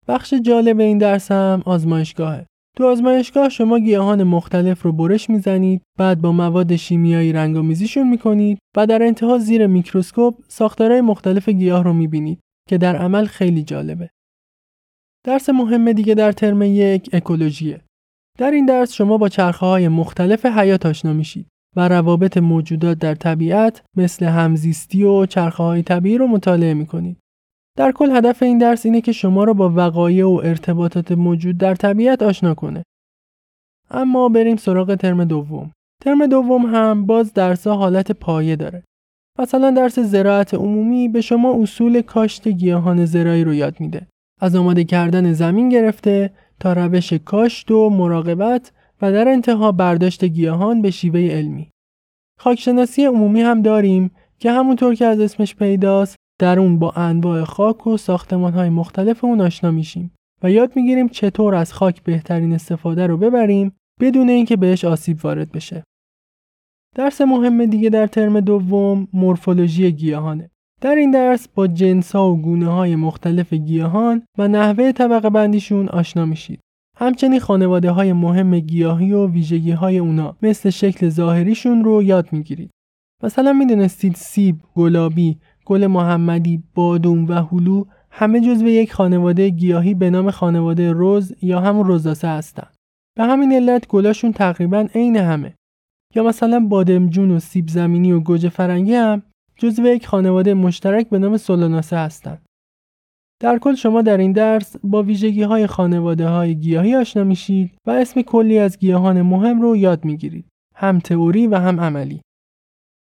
بخش 0.08 0.34
جالب 0.34 0.80
این 0.80 0.98
درس 0.98 1.32
هم 1.32 1.64
آزمایشگاهه. 1.66 2.46
تو 2.78 2.88
آزمایشگاه 2.88 3.50
شما 3.50 3.80
گیاهان 3.80 4.24
مختلف 4.24 4.82
رو 4.82 4.92
برش 4.92 5.30
می‌زنید 5.30 5.82
بعد 6.00 6.22
با 6.22 6.32
مواد 6.32 6.76
شیمیایی 6.76 7.34
رنگامیزیشون 7.34 8.10
می‌کنید 8.10 8.58
و 8.78 8.88
در 8.88 9.04
انتها 9.04 9.38
زیر 9.38 9.68
میکروسکوپ 9.68 10.36
ساختارهای 10.48 11.02
مختلف 11.02 11.50
گیاه 11.50 11.84
رو 11.84 11.94
می‌بینید 11.94 12.40
که 12.70 12.78
در 12.78 12.96
عمل 12.96 13.26
خیلی 13.26 13.64
جالبه. 13.64 14.10
درس 15.26 15.50
مهم 15.50 15.92
دیگه 15.92 16.16
در 16.16 16.32
ترم 16.32 16.62
یک 16.62 17.10
اکولوژیه. 17.14 17.82
در 18.38 18.52
این 18.52 18.66
درس 18.66 18.94
شما 18.94 19.18
با 19.18 19.30
چرخه 19.30 19.66
های 19.66 19.88
مختلف 19.88 20.46
حیات 20.46 20.86
آشنا 20.86 21.14
میشید 21.14 21.48
و 21.76 21.88
روابط 21.88 22.38
موجودات 22.38 23.00
در 23.00 23.16
طبیعت 23.16 23.84
مثل 23.96 24.26
همزیستی 24.26 25.04
و 25.04 25.26
چرخه 25.26 25.64
های 25.64 25.84
طبیعی 25.84 26.18
رو 26.18 26.28
مطالعه 26.28 26.74
می‌کنید. 26.74 27.18
در 27.78 27.92
کل 27.92 28.12
هدف 28.12 28.44
این 28.44 28.58
درس 28.58 28.86
اینه 28.86 29.02
که 29.02 29.12
شما 29.12 29.44
را 29.44 29.54
با 29.54 29.72
وقایع 29.76 30.26
و 30.26 30.42
ارتباطات 30.44 31.12
موجود 31.12 31.58
در 31.58 31.76
طبیعت 31.76 32.24
آشنا 32.24 32.54
کنه. 32.54 32.84
اما 33.92 34.30
بریم 34.30 34.58
سراغ 34.58 34.96
ترم 34.96 35.24
دوم. 35.26 35.72
ترم 36.04 36.28
دوم 36.28 36.66
هم 36.66 37.06
باز 37.06 37.34
درس 37.34 37.68
حالت 37.68 38.12
پایه 38.12 38.56
داره. 38.56 38.84
مثلا 39.40 39.72
درس 39.72 40.00
زراعت 40.00 40.54
عمومی 40.54 41.08
به 41.08 41.22
شما 41.22 41.62
اصول 41.62 42.02
کاشت 42.02 42.48
گیاهان 42.48 43.06
زرایی 43.06 43.44
رو 43.44 43.54
یاد 43.54 43.80
میده. 43.80 44.08
از 44.42 44.56
آماده 44.56 44.84
کردن 44.84 45.34
زمین 45.34 45.70
گرفته 45.70 46.34
تا 46.60 46.74
روش 46.74 47.14
کاشت 47.14 47.72
و 47.72 47.90
مراقبت 47.90 48.72
و 49.02 49.12
در 49.12 49.28
انتها 49.28 49.72
برداشت 49.72 50.26
گیاهان 50.26 50.82
به 50.82 50.92
شیوه 50.92 51.20
علمی. 51.20 51.70
خاکشناسی 52.40 53.06
عمومی 53.06 53.42
هم 53.42 53.62
داریم 53.62 54.12
که 54.40 54.52
همونطور 54.52 54.96
که 54.96 55.06
از 55.06 55.20
اسمش 55.20 55.56
پیداست 55.56 56.16
در 56.40 56.60
اون 56.60 56.80
با 56.80 56.92
انواع 56.92 57.44
خاک 57.44 57.88
و 57.88 57.98
ساختمان 57.98 58.54
های 58.54 58.70
مختلف 58.70 59.24
اون 59.24 59.42
آشنا 59.42 59.72
میشیم 59.72 60.12
و 60.44 60.52
یاد 60.52 60.76
می‌گیریم 60.76 61.08
چطور 61.08 61.56
از 61.56 61.74
خاک 61.74 62.04
بهترین 62.04 62.54
استفاده 62.54 63.08
رو 63.08 63.18
ببریم 63.18 63.72
بدون 64.00 64.30
اینکه 64.30 64.56
بهش 64.56 64.86
آسیب 64.86 65.26
وارد 65.26 65.52
بشه. 65.52 65.84
درس 66.96 67.22
مهم 67.22 67.66
دیگه 67.66 67.90
در 67.90 68.08
ترم 68.08 68.40
دوم 68.40 69.08
مورفولوژی 69.14 69.92
گیاهانه. 69.92 70.50
در 70.82 70.96
این 70.96 71.12
درس 71.12 71.48
با 71.48 71.68
جنس 71.68 72.16
ها 72.16 72.32
و 72.32 72.42
گونه 72.42 72.68
های 72.70 72.96
مختلف 72.96 73.54
گیاهان 73.54 74.24
و 74.38 74.48
نحوه 74.48 74.92
طبقه 74.92 75.30
بندیشون 75.30 75.90
آشنا 75.90 76.26
میشید. 76.26 76.60
همچنین 76.98 77.40
خانواده 77.40 77.92
های 77.92 78.14
مهم 78.14 78.60
گیاهی 78.60 79.14
و 79.14 79.28
ویژگی 79.28 79.72
های 79.72 79.98
اونا 79.98 80.36
مثل 80.42 80.70
شکل 80.70 81.10
ظاهریشون 81.10 81.84
رو 81.84 82.04
یاد 82.04 82.34
می‌گیرید. 82.34 82.72
مثلا 83.24 83.54
می‌دونستید 83.54 84.16
سیب، 84.16 84.60
گلابی، 84.76 85.38
گل 85.68 85.88
محمدی، 85.88 86.64
بادوم 86.76 87.28
و 87.28 87.34
هلو 87.34 87.86
همه 88.12 88.42
جزو 88.42 88.68
یک 88.68 88.94
خانواده 88.94 89.50
گیاهی 89.50 89.94
به 89.94 90.10
نام 90.10 90.32
خانواده 90.32 90.92
روز 90.92 91.34
یا 91.42 91.60
همون 91.60 91.86
روزاسه 91.88 92.28
هستند. 92.28 92.76
به 93.18 93.24
همین 93.24 93.54
علت 93.54 93.88
گلاشون 93.88 94.32
تقریبا 94.32 94.88
عین 94.96 95.18
همه. 95.18 95.54
یا 96.16 96.24
مثلا 96.24 96.60
بادمجون 96.60 97.32
و 97.32 97.40
سیب 97.40 97.68
زمینی 97.68 98.12
و 98.12 98.20
گوجه 98.20 98.50
فرنگی 98.50 98.94
هم 98.94 99.24
جزو 99.56 99.86
یک 99.86 100.08
خانواده 100.08 100.54
مشترک 100.54 101.10
به 101.10 101.20
نام 101.20 101.38
سولاناسه 101.38 101.98
هستند. 101.98 102.46
در 103.42 103.58
کل 103.58 103.76
شما 103.76 104.02
در 104.02 104.18
این 104.18 104.32
درس 104.32 104.76
با 104.84 105.04
ویژگی 105.04 105.44
های 105.44 105.68
خانواده 105.68 106.28
های 106.28 106.56
گیاهی 106.56 106.96
آشنا 106.96 107.24
میشید 107.24 107.72
و 107.86 107.92
اسم 107.92 108.22
کلی 108.22 108.60
از 108.60 108.78
گیاهان 108.78 109.22
مهم 109.22 109.62
رو 109.62 109.76
یاد 109.76 110.06
می‌گیرید. 110.06 110.46
هم 110.76 111.00
تئوری 111.00 111.48
و 111.48 111.56
هم 111.56 111.80
عملی. 111.80 112.22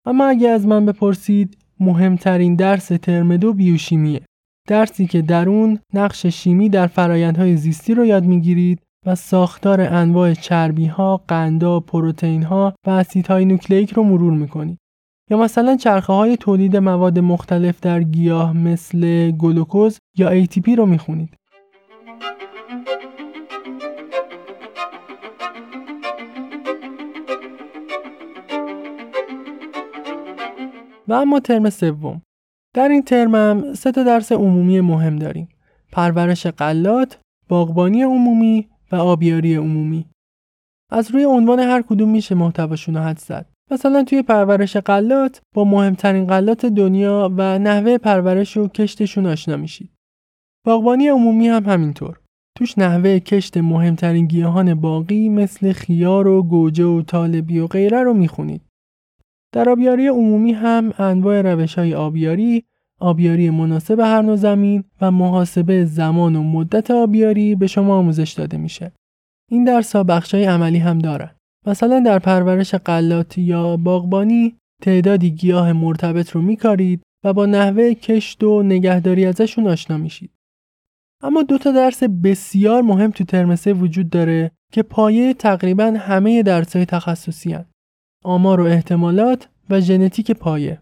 اما 0.06 0.26
اگه 0.26 0.48
از 0.48 0.66
من 0.66 0.86
بپرسید 0.86 1.58
مهمترین 1.80 2.54
درس 2.54 2.87
ترم 2.87 3.37
دو 3.37 3.52
بیوشیمیه. 3.52 4.20
درسی 4.68 5.06
که 5.06 5.23
در 5.23 5.49
اون 5.49 5.78
نقش 5.94 6.26
شیمی 6.26 6.68
در 6.68 6.87
فرایندهای 6.87 7.56
زیستی 7.56 7.94
رو 7.94 8.04
یاد 8.04 8.25
می‌گیرید 8.25 8.80
و 9.06 9.14
ساختار 9.14 9.80
انواع 9.80 10.35
چربی 10.35 10.87
ها، 10.87 11.25
قندا، 11.28 11.80
پروتئین 11.80 12.42
ها 12.42 12.75
و 12.87 12.90
اسیدهای 12.90 13.44
نوکلئیک 13.44 13.92
رو 13.92 14.02
مرور 14.02 14.32
می‌کنید. 14.32 14.78
یا 15.30 15.38
مثلا 15.38 15.76
چرخه 15.76 16.12
های 16.12 16.37
تولید 16.37 16.76
مواد 16.76 17.18
مختلف 17.18 17.80
در 17.80 18.02
گیاه 18.02 18.56
مثل 18.56 19.30
گلوکوز 19.30 19.99
یا 20.16 20.44
ATP 20.44 20.68
رو 20.68 20.87
می‌خونید. 20.87 21.35
و 31.08 31.12
اما 31.12 31.40
ترم 31.40 31.70
سوم. 31.70 32.22
در 32.74 32.88
این 32.88 33.02
ترمم 33.02 33.74
سه 33.74 33.92
تا 33.92 34.02
درس 34.02 34.32
عمومی 34.32 34.80
مهم 34.80 35.16
داریم. 35.16 35.48
پرورش 35.92 36.46
قلات، 36.46 37.20
باغبانی 37.48 38.02
عمومی 38.02 38.68
و 38.92 38.96
آبیاری 38.96 39.54
عمومی. 39.54 40.06
از 40.92 41.10
روی 41.10 41.24
عنوان 41.24 41.60
هر 41.60 41.82
کدوم 41.82 42.10
میشه 42.10 42.34
محتواشون 42.34 42.96
رو 42.96 43.02
حد 43.02 43.18
زد. 43.18 43.46
مثلا 43.70 44.04
توی 44.04 44.22
پرورش 44.22 44.76
قلات 44.76 45.40
با 45.54 45.64
مهمترین 45.64 46.26
قلات 46.26 46.66
دنیا 46.66 47.32
و 47.36 47.58
نحوه 47.58 47.98
پرورش 47.98 48.56
و 48.56 48.68
کشتشون 48.68 49.26
آشنا 49.26 49.56
میشید. 49.56 49.90
باغبانی 50.66 51.08
عمومی 51.08 51.48
هم 51.48 51.64
همینطور. 51.64 52.20
توش 52.56 52.78
نحوه 52.78 53.18
کشت 53.18 53.56
مهمترین 53.56 54.26
گیاهان 54.26 54.74
باقی 54.74 55.28
مثل 55.28 55.72
خیار 55.72 56.26
و 56.26 56.42
گوجه 56.42 56.84
و 56.84 57.02
طالبی 57.02 57.58
و 57.58 57.66
غیره 57.66 58.02
رو 58.02 58.14
می‌خونید. 58.14 58.62
در 59.52 59.68
آبیاری 59.68 60.06
عمومی 60.06 60.52
هم 60.52 60.92
انواع 60.98 61.42
روش 61.42 61.74
های 61.74 61.94
آبیاری، 61.94 62.64
آبیاری 63.00 63.50
مناسب 63.50 64.00
هر 64.00 64.22
نوع 64.22 64.36
زمین 64.36 64.84
و 65.00 65.10
محاسبه 65.10 65.84
زمان 65.84 66.36
و 66.36 66.42
مدت 66.42 66.90
آبیاری 66.90 67.54
به 67.54 67.66
شما 67.66 67.96
آموزش 67.98 68.32
داده 68.32 68.56
میشه. 68.56 68.92
این 69.50 69.64
درس 69.64 69.96
ها 69.96 70.04
بخش 70.04 70.34
های 70.34 70.44
عملی 70.44 70.78
هم 70.78 70.98
دارن. 70.98 71.30
مثلا 71.66 72.00
در 72.00 72.18
پرورش 72.18 72.74
قلات 72.74 73.38
یا 73.38 73.76
باغبانی 73.76 74.56
تعدادی 74.82 75.30
گیاه 75.30 75.72
مرتبط 75.72 76.30
رو 76.30 76.42
میکارید 76.42 77.02
و 77.24 77.32
با 77.32 77.46
نحوه 77.46 77.94
کشت 77.94 78.44
و 78.44 78.62
نگهداری 78.62 79.26
ازشون 79.26 79.66
آشنا 79.66 79.96
میشید. 79.96 80.30
اما 81.22 81.42
دو 81.42 81.58
تا 81.58 81.72
درس 81.72 82.02
بسیار 82.02 82.82
مهم 82.82 83.10
تو 83.10 83.24
ترم 83.24 83.56
وجود 83.66 84.10
داره 84.10 84.50
که 84.72 84.82
پایه 84.82 85.34
تقریبا 85.34 85.94
همه 85.98 86.42
درس 86.42 86.76
های 86.76 86.84
تخصصی 86.84 87.52
هن. 87.52 87.64
آمار 88.25 88.60
و 88.60 88.64
احتمالات 88.64 89.48
و 89.70 89.80
ژنتیک 89.80 90.30
پایه 90.30 90.78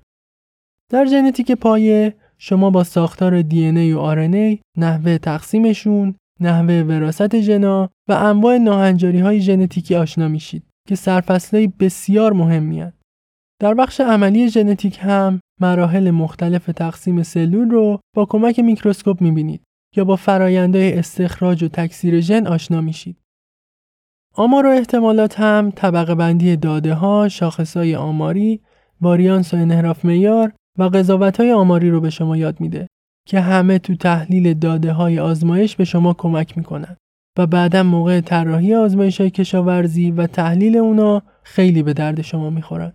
در 0.90 1.06
ژنتیک 1.06 1.52
پایه 1.52 2.14
شما 2.38 2.70
با 2.70 2.84
ساختار 2.84 3.42
DNA 3.42 3.92
و 3.92 3.98
RNA 3.98 4.28
نحوه 4.76 5.18
تقسیمشون، 5.18 6.14
نحوه 6.40 6.82
وراثت 6.82 7.40
ژنا 7.40 7.90
و 8.08 8.12
انواع 8.12 8.58
ناهنجاری 8.58 9.18
های 9.18 9.40
ژنتیکی 9.40 9.94
آشنا 9.94 10.28
میشید 10.28 10.62
که 10.88 10.94
سرفصلهای 10.94 11.66
بسیار 11.66 12.32
مهمی. 12.32 12.92
در 13.60 13.74
بخش 13.74 14.00
عملی 14.00 14.48
ژنتیک 14.48 14.98
هم 15.02 15.40
مراحل 15.60 16.10
مختلف 16.10 16.66
تقسیم 16.66 17.22
سلول 17.22 17.70
رو 17.70 18.00
با 18.16 18.24
کمک 18.24 18.58
میکروسکوپ 18.58 19.22
می‌بینید 19.22 19.62
یا 19.96 20.04
با 20.04 20.16
فرایندهای 20.16 20.98
استخراج 20.98 21.64
و 21.64 21.68
تکثیر 21.68 22.20
ژن 22.20 22.46
آشنا 22.46 22.80
میشید. 22.80 23.16
آمار 24.38 24.66
و 24.66 24.70
احتمالات 24.70 25.40
هم 25.40 25.72
طبقه 25.76 26.14
بندی 26.14 26.56
داده 26.56 26.94
ها، 26.94 27.28
شاخص 27.28 27.76
های 27.76 27.96
آماری، 27.96 28.60
واریانس 29.00 29.54
و 29.54 29.56
انحراف 29.56 30.04
میار 30.04 30.52
و 30.78 30.84
قضاوت 30.84 31.40
های 31.40 31.52
آماری 31.52 31.90
رو 31.90 32.00
به 32.00 32.10
شما 32.10 32.36
یاد 32.36 32.60
میده 32.60 32.86
که 33.26 33.40
همه 33.40 33.78
تو 33.78 33.94
تحلیل 33.94 34.54
داده 34.54 34.92
های 34.92 35.18
آزمایش 35.18 35.76
به 35.76 35.84
شما 35.84 36.14
کمک 36.14 36.58
می‌کنن 36.58 36.96
و 37.38 37.46
بعدا 37.46 37.82
موقع 37.82 38.20
طراحی 38.20 38.74
آزمایش 38.74 39.20
های 39.20 39.30
کشاورزی 39.30 40.10
و 40.10 40.26
تحلیل 40.26 40.76
اونا 40.76 41.22
خیلی 41.42 41.82
به 41.82 41.92
درد 41.92 42.22
شما 42.22 42.50
می‌خورن. 42.50 42.92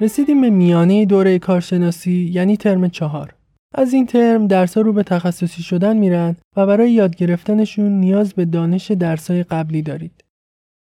رسیدیم 0.00 0.40
به 0.40 0.50
میانه 0.50 1.04
دوره 1.04 1.38
کارشناسی 1.38 2.30
یعنی 2.32 2.56
ترم 2.56 2.88
چهار. 2.88 3.34
از 3.74 3.92
این 3.92 4.06
ترم 4.06 4.46
درس 4.46 4.78
رو 4.78 4.92
به 4.92 5.02
تخصصی 5.02 5.62
شدن 5.62 5.96
میرن 5.96 6.36
و 6.56 6.66
برای 6.66 6.92
یاد 6.92 7.16
گرفتنشون 7.16 8.00
نیاز 8.00 8.34
به 8.34 8.44
دانش 8.44 8.90
درسای 8.90 9.42
قبلی 9.42 9.82
دارید. 9.82 10.24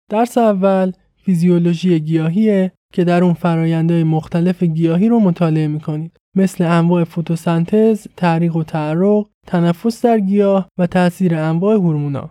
درس 0.10 0.38
اول 0.38 0.92
فیزیولوژی 1.26 2.00
گیاهیه 2.00 2.72
که 2.94 3.04
در 3.04 3.24
اون 3.24 3.34
فرایندهای 3.34 4.04
مختلف 4.04 4.64
گیاهی 4.64 5.10
رو 5.10 5.20
مطالعه 5.20 5.68
می‌کنید 5.68 6.18
مثل 6.36 6.64
انواع 6.64 7.04
فتوسنتز، 7.04 8.08
تعریق 8.18 8.56
و 8.56 8.64
تعرق، 8.64 9.26
تنفس 9.48 10.06
در 10.06 10.20
گیاه 10.20 10.68
و 10.78 10.88
تاثیر 10.88 11.36
انواع 11.36 11.76
هورمونا. 11.76 12.30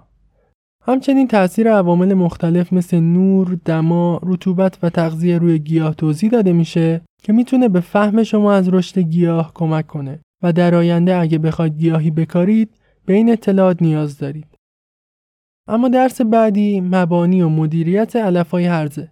همچنین 0.85 1.29
تاثیر 1.29 1.73
عوامل 1.73 2.15
مختلف 2.15 2.73
مثل 2.73 3.01
نور، 3.01 3.59
دما، 3.65 4.21
رطوبت 4.23 4.79
و 4.83 4.91
تغذیه 4.91 5.39
روی 5.39 5.59
گیاه 5.59 5.95
توضیح 5.95 6.31
داده 6.31 6.53
میشه 6.53 7.01
که 7.23 7.33
می‌تونه 7.33 7.69
به 7.69 7.81
فهم 7.81 8.23
شما 8.23 8.53
از 8.53 8.69
رشد 8.69 8.99
گیاه 8.99 9.53
کمک 9.55 9.87
کنه 9.87 10.21
و 10.43 10.53
در 10.53 10.75
آینده 10.75 11.17
اگه 11.17 11.39
بخواید 11.39 11.79
گیاهی 11.79 12.11
بکارید 12.11 12.71
به 13.07 13.15
این 13.15 13.33
اطلاعات 13.33 13.83
نیاز 13.83 14.19
دارید. 14.19 14.47
اما 15.69 15.89
درس 15.89 16.21
بعدی 16.21 16.81
مبانی 16.81 17.43
و 17.43 17.49
مدیریت 17.49 18.17
علفهای 18.17 18.65
هرزه. 18.65 19.11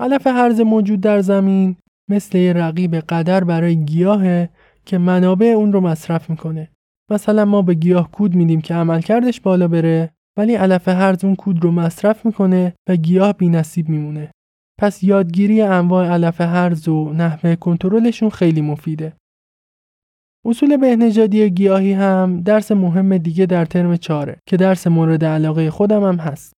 علف 0.00 0.26
هرزه 0.26 0.64
موجود 0.64 1.00
در 1.00 1.20
زمین 1.20 1.76
مثل 2.10 2.38
رقیب 2.38 2.94
قدر 2.94 3.44
برای 3.44 3.76
گیاه 3.76 4.46
که 4.84 4.98
منابع 4.98 5.46
اون 5.46 5.72
رو 5.72 5.80
مصرف 5.80 6.30
می‌کنه. 6.30 6.70
مثلا 7.10 7.44
ما 7.44 7.62
به 7.62 7.74
گیاه 7.74 8.10
کود 8.10 8.34
میدیم 8.34 8.60
که 8.60 8.74
عملکردش 8.74 9.40
بالا 9.40 9.68
بره 9.68 10.10
ولی 10.36 10.54
علف 10.54 10.88
هرز 10.88 11.24
اون 11.24 11.34
کود 11.34 11.64
رو 11.64 11.70
مصرف 11.70 12.26
می‌کنه 12.26 12.74
و 12.88 12.96
گیاه 12.96 13.32
بی 13.32 13.48
نصیب 13.48 13.88
میمونه. 13.88 14.30
پس 14.80 15.02
یادگیری 15.02 15.62
انواع 15.62 16.06
علف 16.06 16.40
هرز 16.40 16.88
و 16.88 17.12
نحوه 17.12 17.56
کنترلشون 17.56 18.30
خیلی 18.30 18.60
مفیده. 18.60 19.12
اصول 20.46 20.76
بهنژادی 20.76 21.50
گیاهی 21.50 21.92
هم 21.92 22.40
درس 22.40 22.72
مهم 22.72 23.18
دیگه 23.18 23.46
در 23.46 23.64
ترم 23.64 23.96
چاره 23.96 24.36
که 24.46 24.56
درس 24.56 24.86
مورد 24.86 25.24
علاقه 25.24 25.70
خودم 25.70 26.04
هم 26.04 26.16
هست. 26.16 26.52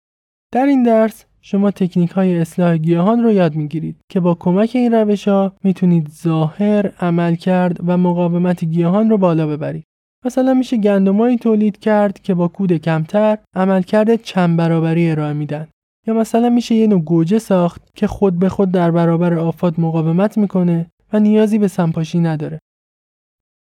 در 0.53 0.67
این 0.67 0.83
درس 0.83 1.25
شما 1.41 1.71
تکنیک 1.71 2.11
های 2.11 2.41
اصلاح 2.41 2.77
گیاهان 2.77 3.23
رو 3.23 3.33
یاد 3.33 3.55
می‌گیرید 3.55 3.97
که 4.11 4.21
با 4.21 4.35
کمک 4.35 4.71
این 4.75 4.95
روش 4.95 5.29
ها 5.29 5.53
می‌تونید 5.65 6.09
ظاهر، 6.09 6.93
عملکرد 7.01 7.77
و 7.87 7.97
مقاومت 7.97 8.65
گیاهان 8.65 9.11
رو 9.11 9.19
بالا 9.19 9.47
ببرید. 9.47 9.85
مثلا 10.27 10.55
میشه 10.55 10.77
گندمایی 10.77 11.37
تولید 11.37 11.79
کرد 11.79 12.21
که 12.23 12.35
با 12.35 12.49
کود 12.49 12.73
کمتر 12.73 13.39
عملکرد 13.55 14.23
چند 14.23 14.57
برابری 14.57 15.11
ارائه 15.11 15.33
میدن. 15.33 15.69
یا 16.07 16.15
مثلا 16.15 16.49
میشه 16.49 16.75
یه 16.75 16.87
نوع 16.87 17.01
گوجه 17.01 17.39
ساخت 17.39 17.83
که 17.95 18.07
خود 18.07 18.39
به 18.39 18.49
خود 18.49 18.71
در 18.71 18.91
برابر 18.91 19.35
آفات 19.35 19.79
مقاومت 19.79 20.39
می‌کنه 20.39 20.91
و 21.13 21.21
نیازی 21.21 21.59
به 21.59 21.69
سنپاشی 21.69 22.19
نداره. 22.19 22.59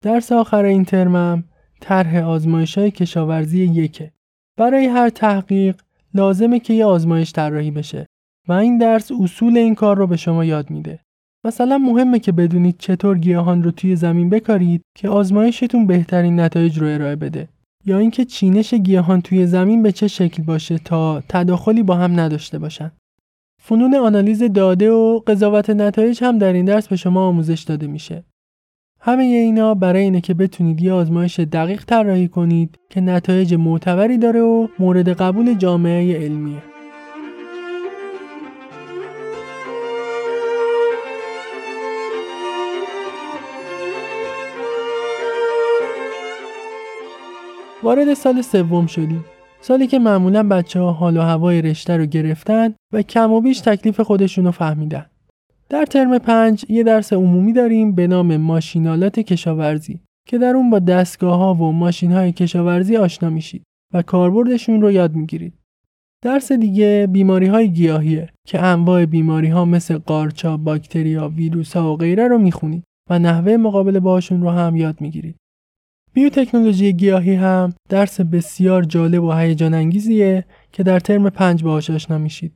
درس 0.04 0.32
آخر 0.32 0.63
این 0.63 0.86
ترمم 0.86 1.44
طرح 1.82 2.27
آزمایش 2.27 2.77
های 2.77 2.92
کشاورزی 2.92 3.63
یکه. 3.63 4.12
برای 4.58 4.86
هر 4.86 5.10
تحقیق 5.10 5.82
لازمه 6.13 6.60
که 6.60 6.74
یه 6.74 6.86
آزمایش 6.86 7.32
طراحی 7.32 7.72
بشه 7.72 8.06
و 8.48 8.54
این 8.54 8.77
درس 8.77 9.12
اصول 9.22 9.58
این 9.58 9.75
کار 9.75 9.98
رو 9.98 10.08
به 10.08 10.18
شما 10.18 10.46
یاد 10.46 10.70
میده. 10.70 11.00
مثلا 11.48 11.77
مهمه 11.77 12.20
که 12.20 12.32
بدونید 12.32 12.75
چطور 12.80 13.18
گیاهان 13.18 13.63
رو 13.63 13.72
توی 13.72 13.96
زمین 13.96 14.30
بکارید 14.30 14.82
که 14.96 15.10
آزمایشتون 15.10 15.88
بهترین 15.88 16.39
نتایج 16.39 16.80
رو 16.80 16.88
ارائه 16.88 17.16
بده 17.16 17.48
یا 17.86 17.98
اینکه 17.98 18.25
چینش 18.25 18.74
گیاهان 18.74 19.22
توی 19.22 19.48
زمین 19.48 19.84
به 19.84 19.92
چه 19.92 20.08
شکل 20.08 20.44
باشه 20.44 20.77
تا 20.77 21.24
تداخلی 21.30 21.84
با 21.84 21.96
هم 21.96 22.20
نداشته 22.20 22.60
باشن. 22.60 22.92
فنون 23.62 23.96
آنالیز 23.96 24.44
داده 24.44 24.92
و 24.92 25.20
قضاوت 25.27 25.70
نتایج 25.70 26.24
هم 26.24 26.38
در 26.38 26.54
این 26.54 26.66
درس 26.66 26.88
به 26.88 26.96
شما 26.96 27.27
آموزش 27.27 27.62
داده 27.62 27.88
میشه. 27.88 28.24
همه 29.01 29.24
اینا 29.24 29.74
برای 29.74 30.04
اینه 30.04 30.22
که 30.22 30.34
بتونید 30.34 30.82
یه 30.82 30.94
آزمایش 30.94 31.39
دقیق 31.39 31.86
طراحی 31.86 32.27
کنید 32.27 32.77
که 32.89 33.01
نتایج 33.01 33.54
معتبری 33.54 34.18
داره 34.18 34.42
و 34.42 34.68
مورد 34.80 35.10
قبول 35.10 35.54
جامعه 35.54 36.24
علمیه. 36.24 36.77
وارد 47.84 48.14
سال 48.14 48.42
سوم 48.42 48.86
شدیم 48.86 49.26
سالی 49.62 49.88
که 49.88 50.00
معمولا 50.00 50.44
بچه 50.44 50.80
ها 50.80 50.92
حال 50.92 51.18
و 51.18 51.22
هوای 51.22 51.62
رشته 51.62 51.98
رو 51.98 52.06
گرفتن 52.06 52.74
و 52.94 53.02
کم 53.02 53.32
و 53.32 53.42
بیش 53.42 53.60
تکلیف 53.60 54.00
خودشون 54.00 54.46
رو 54.46 54.52
فهمیدن 54.52 55.06
در 55.70 55.86
ترم 55.86 56.18
پنج 56.18 56.66
یه 56.70 56.84
درس 56.84 57.14
عمومی 57.14 57.54
داریم 57.54 57.96
به 57.96 58.08
نام 58.08 58.38
ماشینالات 58.38 59.20
کشاورزی 59.20 60.00
که 60.28 60.38
در 60.38 60.56
اون 60.56 60.70
با 60.70 60.80
دستگاه 60.80 61.38
ها 61.38 61.54
و 61.54 61.72
ماشین 61.72 62.12
های 62.12 62.32
کشاورزی 62.32 62.98
آشنا 62.98 63.30
میشید 63.30 63.64
و 63.94 64.02
کاربردشون 64.02 64.82
رو 64.82 64.92
یاد 64.92 65.16
می‌گیرید. 65.16 65.54
درس 66.24 66.52
دیگه 66.52 67.08
بیماری 67.12 67.48
های 67.48 67.70
گیاهیه 67.70 68.30
که 68.48 68.64
انواع 68.64 69.06
بیماری 69.06 69.48
ها 69.48 69.66
مثل 69.66 69.98
قارچا، 69.98 70.58
باکتریا، 70.58 71.30
ویروس 71.30 71.78
ها 71.78 71.94
و 71.94 71.98
غیره 71.98 72.28
رو 72.28 72.38
می‌خونید 72.38 72.84
و 73.10 73.20
نحوه 73.20 73.58
مقابله 73.58 74.00
باشون 74.00 74.42
رو 74.42 74.50
هم 74.50 74.76
یاد 74.76 75.02
می‌گیرید. 75.02 75.36
بیوتکنولوژی 76.18 76.94
گیاهی 76.94 77.36
هم 77.36 77.74
درس 77.90 78.22
بسیار 78.22 78.84
جالب 78.84 79.24
و 79.24 79.32
هیجان 79.32 79.74
انگیزیه 79.74 80.46
که 80.72 80.84
در 80.84 81.00
ترم 81.00 81.30
پنج 81.30 81.64
باهاش 81.64 81.90
آشنا 81.90 82.18
میشید. 82.18 82.54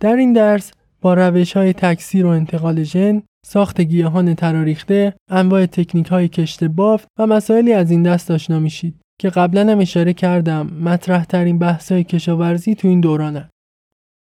در 0.00 0.16
این 0.16 0.32
درس 0.32 0.72
با 1.00 1.14
روش 1.14 1.56
های 1.56 1.72
تکثیر 1.72 2.26
و 2.26 2.28
انتقال 2.28 2.82
ژن، 2.82 3.22
ساخت 3.46 3.80
گیاهان 3.80 4.34
تراریخته، 4.34 5.14
انواع 5.30 5.66
تکنیک 5.66 6.06
های 6.06 6.28
کشت 6.28 6.64
بافت 6.64 7.08
و 7.18 7.26
مسائلی 7.26 7.72
از 7.72 7.90
این 7.90 8.02
دست 8.02 8.30
آشنا 8.30 8.58
میشید 8.60 9.00
که 9.20 9.30
قبلا 9.30 9.72
هم 9.72 9.78
اشاره 9.78 10.12
کردم 10.12 10.66
مطرح 10.66 11.24
ترین 11.24 11.58
بحث 11.58 11.92
های 11.92 12.04
کشاورزی 12.04 12.74
تو 12.74 12.88
این 12.88 13.00
دورانه. 13.00 13.50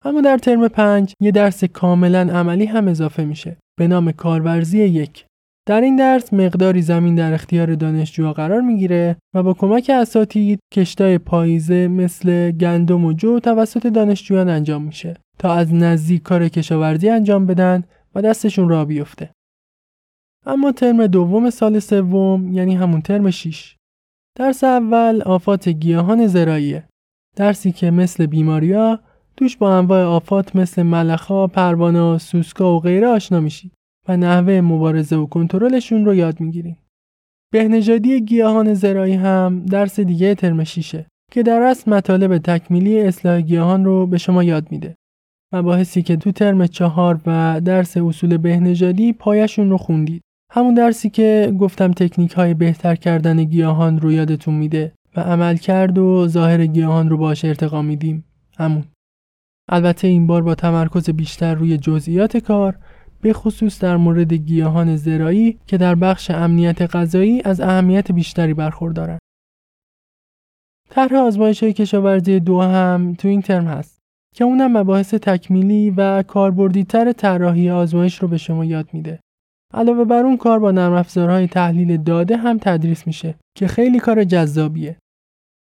اما 0.05 0.21
در 0.21 0.37
ترم 0.37 0.67
پنج 0.67 1.13
یه 1.21 1.31
درس 1.31 1.63
کاملا 1.63 2.19
عملی 2.19 2.65
هم 2.65 2.87
اضافه 2.87 3.25
میشه 3.25 3.57
به 3.79 3.87
نام 3.87 4.11
کارورزی 4.11 4.83
یک 4.83 5.25
در 5.65 5.81
این 5.81 5.95
درس 5.95 6.33
مقداری 6.33 6.81
زمین 6.81 7.15
در 7.15 7.33
اختیار 7.33 7.75
دانشجوها 7.75 8.33
قرار 8.33 8.61
می‌گیره 8.61 9.17
و 9.33 9.43
با 9.43 9.53
کمک 9.53 9.91
اساتید 9.93 10.59
کشتای 10.73 11.17
پاییزه 11.17 11.87
مثل 11.87 12.51
گندم 12.51 13.05
و 13.05 13.13
جو 13.13 13.39
توسط 13.39 13.87
دانشجویان 13.87 14.49
انجام 14.49 14.83
میشه 14.83 15.17
تا 15.39 15.53
از 15.53 15.73
نزدیک 15.73 16.21
کار 16.21 16.47
کشاورزی 16.47 17.09
انجام 17.09 17.45
بدن 17.45 17.83
و 18.15 18.21
دستشون 18.21 18.69
را 18.69 18.85
بیفته. 18.85 19.29
اما 20.45 20.71
ترم 20.71 21.07
دوم 21.07 21.49
سال 21.49 21.79
سوم 21.79 22.53
یعنی 22.53 22.75
همون 22.75 23.01
ترم 23.01 23.29
6 23.29 23.75
درس 24.37 24.63
اول 24.63 25.21
آفات 25.25 25.69
گیاهان 25.69 26.27
زراییه 26.27 26.83
درسی 27.35 27.71
که 27.71 27.91
مثل 27.91 28.25
بیماریا 28.25 28.99
توش 29.37 29.57
با 29.57 29.77
انواع 29.77 30.03
آفات 30.03 30.55
مثل 30.55 30.83
ملخا، 30.83 31.47
پروانه، 31.47 32.17
سوسکا 32.17 32.75
و 32.75 32.79
غیره 32.79 33.07
آشنا 33.07 33.39
میشید 33.39 33.71
و 34.07 34.17
نحوه 34.17 34.61
مبارزه 34.61 35.15
و 35.15 35.25
کنترلشون 35.25 36.05
رو 36.05 36.15
یاد 36.15 36.39
می‌گیریم. 36.39 36.77
بهنژادی 37.53 38.21
گیاهان 38.21 38.73
زرایی 38.73 39.13
هم 39.13 39.65
درس 39.65 39.99
دیگه 39.99 40.35
ترم 40.35 40.63
شیشه 40.63 41.05
که 41.31 41.43
در 41.43 41.61
اصل 41.61 41.91
مطالب 41.91 42.37
تکمیلی 42.37 43.01
اصلاح 43.01 43.41
گیاهان 43.41 43.85
رو 43.85 44.07
به 44.07 44.17
شما 44.17 44.43
یاد 44.43 44.71
میده. 44.71 44.95
مباحثی 45.53 46.01
که 46.01 46.15
تو 46.15 46.31
ترم 46.31 46.67
چهار 46.67 47.21
و 47.25 47.61
درس 47.65 47.97
اصول 47.97 48.37
بهنژادی 48.37 49.13
پایشون 49.13 49.69
رو 49.69 49.77
خوندید. 49.77 50.21
همون 50.51 50.73
درسی 50.73 51.09
که 51.09 51.53
گفتم 51.59 51.91
تکنیک 51.91 52.31
های 52.31 52.53
بهتر 52.53 52.95
کردن 52.95 53.43
گیاهان 53.43 53.99
رو 53.99 54.11
یادتون 54.11 54.53
میده 54.53 54.93
و 55.15 55.21
عمل 55.21 55.57
کرد 55.57 55.97
و 55.97 56.27
ظاهر 56.27 56.65
گیاهان 56.65 57.09
رو 57.09 57.17
باش 57.17 57.45
ارتقا 57.45 57.81
میدیم. 57.81 58.25
همون. 58.57 58.83
البته 59.69 60.07
این 60.07 60.27
بار 60.27 60.41
با 60.41 60.55
تمرکز 60.55 61.09
بیشتر 61.09 61.55
روی 61.55 61.77
جزئیات 61.77 62.37
کار 62.37 62.77
به 63.23 63.33
خصوص 63.33 63.79
در 63.79 63.97
مورد 63.97 64.33
گیاهان 64.33 64.95
زرایی 64.95 65.59
که 65.67 65.77
در 65.77 65.95
بخش 65.95 66.31
امنیت 66.31 66.95
غذایی 66.95 67.41
از 67.41 67.61
اهمیت 67.61 68.11
بیشتری 68.11 68.53
برخوردارند. 68.53 69.19
طرح 70.89 71.15
آزمایش 71.15 71.63
های 71.63 71.73
کشاورزی 71.73 72.39
دو 72.39 72.61
هم 72.61 73.13
تو 73.13 73.27
این 73.27 73.41
ترم 73.41 73.67
هست 73.67 73.99
که 74.35 74.43
اونم 74.43 74.77
مباحث 74.77 75.13
تکمیلی 75.13 75.89
و 75.89 76.23
کاربردی 76.23 76.83
تر 76.83 77.11
طراحی 77.11 77.69
آزمایش 77.69 78.19
رو 78.19 78.27
به 78.27 78.37
شما 78.37 78.65
یاد 78.65 78.89
میده. 78.93 79.19
علاوه 79.73 80.05
بر 80.05 80.25
اون 80.25 80.37
کار 80.37 80.59
با 80.59 80.71
نرم 80.71 80.93
افزارهای 80.93 81.47
تحلیل 81.47 81.97
داده 81.97 82.37
هم 82.37 82.57
تدریس 82.57 83.07
میشه 83.07 83.35
که 83.57 83.67
خیلی 83.67 83.99
کار 83.99 84.23
جذابیه. 84.23 84.97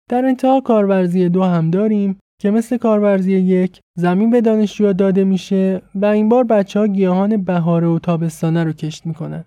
در 0.09 0.25
انتها 0.25 0.61
کارورزی 0.61 1.29
دو 1.29 1.43
هم 1.43 1.71
داریم 1.71 2.19
که 2.41 2.51
مثل 2.51 2.77
کارورزی 2.77 3.31
یک 3.37 3.79
زمین 3.97 4.29
به 4.29 4.41
دانشجوها 4.41 4.93
داده 4.93 5.23
میشه 5.23 5.81
و 5.95 6.05
این 6.05 6.29
بار 6.29 6.43
بچه 6.43 6.79
ها 6.79 6.87
گیاهان 6.87 7.43
بهاره 7.43 7.87
و 7.87 7.99
تابستانه 7.99 8.63
رو 8.63 8.73
کشت 8.73 9.05
می‌کنن. 9.05 9.45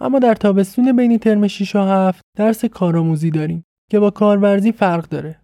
اما 0.00 0.18
در 0.18 0.34
تابستون 0.34 0.96
بین 0.96 1.18
ترم 1.18 1.46
6 1.46 1.76
و 1.76 1.78
7 1.78 2.20
درس 2.38 2.64
کارآموزی 2.64 3.30
داریم 3.30 3.64
که 3.90 4.00
با 4.00 4.10
کارورزی 4.10 4.72
فرق 4.72 5.08
داره. 5.08 5.38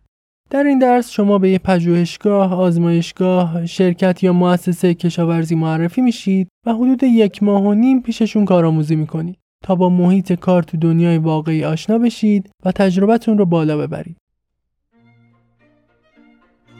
در 0.51 0.63
این 0.63 0.79
درس 0.79 1.11
شما 1.11 1.39
به 1.39 1.51
یه 1.51 1.59
پژوهشگاه، 1.59 2.55
آزمایشگاه، 2.55 3.67
شرکت 3.67 4.23
یا 4.23 4.33
مؤسسه 4.33 4.95
کشاورزی 4.95 5.55
معرفی 5.55 6.01
میشید 6.01 6.49
و 6.67 6.75
حدود 6.75 7.03
یک 7.03 7.43
ماه 7.43 7.63
و 7.63 7.75
نیم 7.75 8.03
پیششون 8.03 8.45
کارآموزی 8.45 8.97
می‌کنید 8.97 9.39
تا 9.65 9.75
با 9.75 9.89
محیط 9.89 10.33
کار 10.33 10.63
تو 10.63 10.77
دنیای 10.77 11.19
واقعی 11.19 11.65
آشنا 11.65 11.99
بشید 11.99 12.51
و 12.65 12.73
تجربتون 12.73 13.39
رو 13.39 13.47
بالا 13.47 13.79
ببرید. 13.79 14.17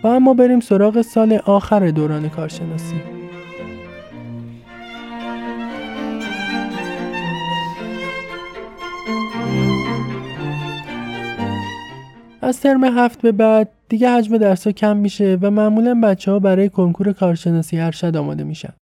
و 0.03 0.07
اما 0.07 0.35
بریم 0.35 0.61
سراغ 0.61 1.03
سال 1.03 1.33
آخر 1.33 1.91
دوران 1.91 2.29
کارشناسی 2.29 2.95
از 12.43 12.61
ترم 12.61 12.85
هفت 12.85 13.23
به 13.23 13.33
بعد 13.33 13.69
دیگه 13.89 14.11
حجم 14.11 14.39
درس 14.39 14.69
کم 14.69 14.97
میشه 14.97 15.39
و 15.43 15.51
معمولا 15.51 16.01
بچه 16.03 16.31
ها 16.31 16.39
برای 16.39 16.69
کنکور 16.69 17.13
کارشناسی 17.13 17.81
ارشد 17.81 18.17
آماده 18.17 18.45
میشن. 18.45 18.73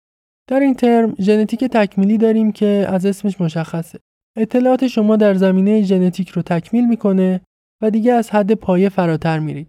در 0.49 0.61
این 0.61 0.75
ترم 0.75 1.15
ژنتیک 1.21 1.65
تکمیلی 1.65 2.19
داریم 2.19 2.53
که 2.53 2.87
از 2.89 3.07
اسمش 3.07 3.41
مشخصه. 3.41 3.99
اطلاعات 4.37 4.87
شما 4.87 5.17
در 5.17 5.35
زمینه 5.35 5.83
ژنتیک 5.83 6.29
رو 6.29 6.43
تکمیل 6.43 6.89
می‌کنه 6.89 7.41
و 7.83 7.91
دیگه 7.91 8.13
از 8.13 8.31
حد 8.31 8.53
پایه 8.53 8.89
فراتر 8.89 9.39
میرید. 9.39 9.69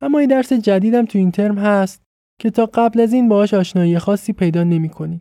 اما 0.00 0.18
این 0.18 0.28
درس 0.28 0.52
جدیدم 0.52 1.04
تو 1.04 1.18
این 1.18 1.30
ترم 1.30 1.58
هست 1.58 2.02
که 2.40 2.50
تا 2.50 2.66
قبل 2.66 3.00
از 3.00 3.12
این 3.12 3.28
باهاش 3.28 3.54
آشنایی 3.54 3.98
خاصی 3.98 4.32
پیدا 4.32 4.64
نمی 4.64 4.88
کنی. 4.88 5.20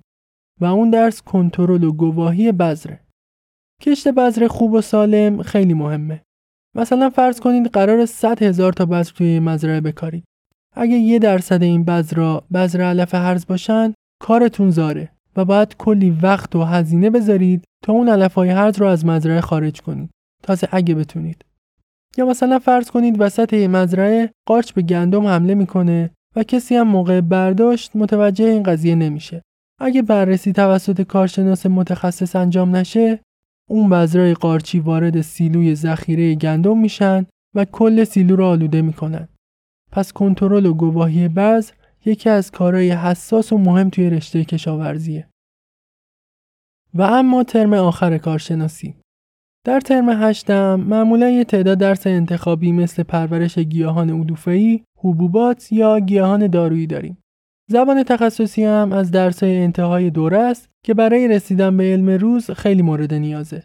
و 0.61 0.65
اون 0.65 0.89
درس 0.89 1.21
کنترل 1.21 1.83
و 1.83 1.91
گواهی 1.91 2.51
بذره. 2.51 2.99
کشت 3.81 4.07
بذر 4.07 4.47
خوب 4.47 4.73
و 4.73 4.81
سالم 4.81 5.41
خیلی 5.41 5.73
مهمه. 5.73 6.21
مثلا 6.75 7.09
فرض 7.09 7.39
کنید 7.39 7.67
قرار 7.67 8.05
100 8.05 8.43
هزار 8.43 8.73
تا 8.73 8.85
بذر 8.85 9.11
توی 9.11 9.39
مزرعه 9.39 9.81
بکارید. 9.81 10.23
اگه 10.75 10.95
یه 10.95 11.19
درصد 11.19 11.63
این 11.63 11.83
بذرا 11.83 12.43
بذر 12.53 12.81
علف 12.81 13.15
هرز 13.15 13.45
باشن 13.45 13.93
کارتون 14.21 14.69
زاره 14.69 15.11
و 15.35 15.45
باید 15.45 15.77
کلی 15.77 16.09
وقت 16.09 16.55
و 16.55 16.63
هزینه 16.63 17.09
بذارید 17.09 17.63
تا 17.83 17.93
اون 17.93 18.09
علف 18.09 18.33
های 18.33 18.49
هرز 18.49 18.79
رو 18.79 18.87
از 18.87 19.05
مزرعه 19.05 19.41
خارج 19.41 19.81
کنید. 19.81 20.09
تازه 20.43 20.67
اگه 20.71 20.95
بتونید. 20.95 21.45
یا 22.19 22.25
مثلا 22.25 22.59
فرض 22.59 22.91
کنید 22.91 23.15
وسط 23.21 23.53
مزرعه 23.53 24.31
قارچ 24.47 24.73
به 24.73 24.81
گندم 24.81 25.27
حمله 25.27 25.53
می‌کنه 25.55 26.09
و 26.35 26.43
کسی 26.43 26.75
هم 26.75 26.87
موقع 26.87 27.21
برداشت 27.21 27.95
متوجه 27.95 28.45
این 28.45 28.63
قضیه 28.63 28.95
نمیشه. 28.95 29.41
اگه 29.81 30.01
بررسی 30.01 30.53
توسط 30.53 31.01
کارشناس 31.01 31.65
متخصص 31.65 32.35
انجام 32.35 32.75
نشه، 32.75 33.19
اون 33.69 33.89
بذرای 33.89 34.33
قارچی 34.33 34.79
وارد 34.79 35.21
سیلوی 35.21 35.75
ذخیره 35.75 36.35
گندم 36.35 36.77
میشن 36.77 37.25
و 37.55 37.65
کل 37.65 38.03
سیلو 38.03 38.35
رو 38.35 38.45
آلوده 38.45 38.81
می‌کنن. 38.81 39.27
پس 39.91 40.13
کنترل 40.13 40.65
و 40.65 40.73
گواهی 40.73 41.27
بذر 41.27 41.73
یکی 42.05 42.29
از 42.29 42.51
کارهای 42.51 42.91
حساس 42.91 43.53
و 43.53 43.57
مهم 43.57 43.89
توی 43.89 44.09
رشته 44.09 44.45
کشاورزیه. 44.45 45.29
و 46.93 47.01
اما 47.01 47.43
ترم 47.43 47.73
آخر 47.73 48.17
کارشناسی 48.17 48.95
در 49.65 49.79
ترم 49.79 50.09
هشتم 50.09 50.75
معمولا 50.75 51.29
یه 51.29 51.43
تعداد 51.43 51.77
درس 51.77 52.07
انتخابی 52.07 52.71
مثل 52.71 53.03
پرورش 53.03 53.59
گیاهان 53.59 54.09
علوفه‌ای، 54.09 54.83
حبوبات 54.97 55.71
یا 55.71 55.99
گیاهان 55.99 56.47
دارویی 56.47 56.87
داریم. 56.87 57.17
زبان 57.71 58.03
تخصصی 58.03 58.63
هم 58.63 58.91
از 58.91 59.11
درسهای 59.11 59.57
انتهای 59.57 60.09
دوره 60.09 60.37
است 60.37 60.69
که 60.83 60.93
برای 60.93 61.27
رسیدن 61.27 61.77
به 61.77 61.83
علم 61.83 62.09
روز 62.09 62.51
خیلی 62.51 62.81
مورد 62.81 63.13
نیازه. 63.13 63.63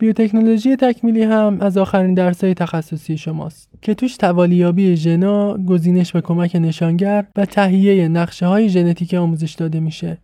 بیوتکنولوژی 0.00 0.76
تکمیلی 0.76 1.22
هم 1.22 1.60
از 1.60 1.78
آخرین 1.78 2.14
درسهای 2.14 2.54
تخصصی 2.54 3.18
شماست 3.18 3.68
که 3.82 3.94
توش 3.94 4.16
توالیابی 4.16 4.96
ژنا، 4.96 5.56
گزینش 5.56 6.12
به 6.12 6.20
کمک 6.20 6.56
نشانگر 6.56 7.26
و 7.36 7.44
تهیه 7.44 8.08
نقشه 8.08 8.46
های 8.46 8.68
ژنتیک 8.68 9.14
آموزش 9.14 9.52
داده 9.52 9.80
میشه 9.80 10.18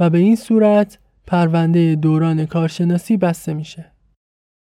و 0.00 0.10
به 0.10 0.18
این 0.18 0.36
صورت 0.36 0.98
پرونده 1.26 1.94
دوران 1.94 2.46
کارشناسی 2.46 3.16
بسته 3.16 3.54
میشه. 3.54 3.92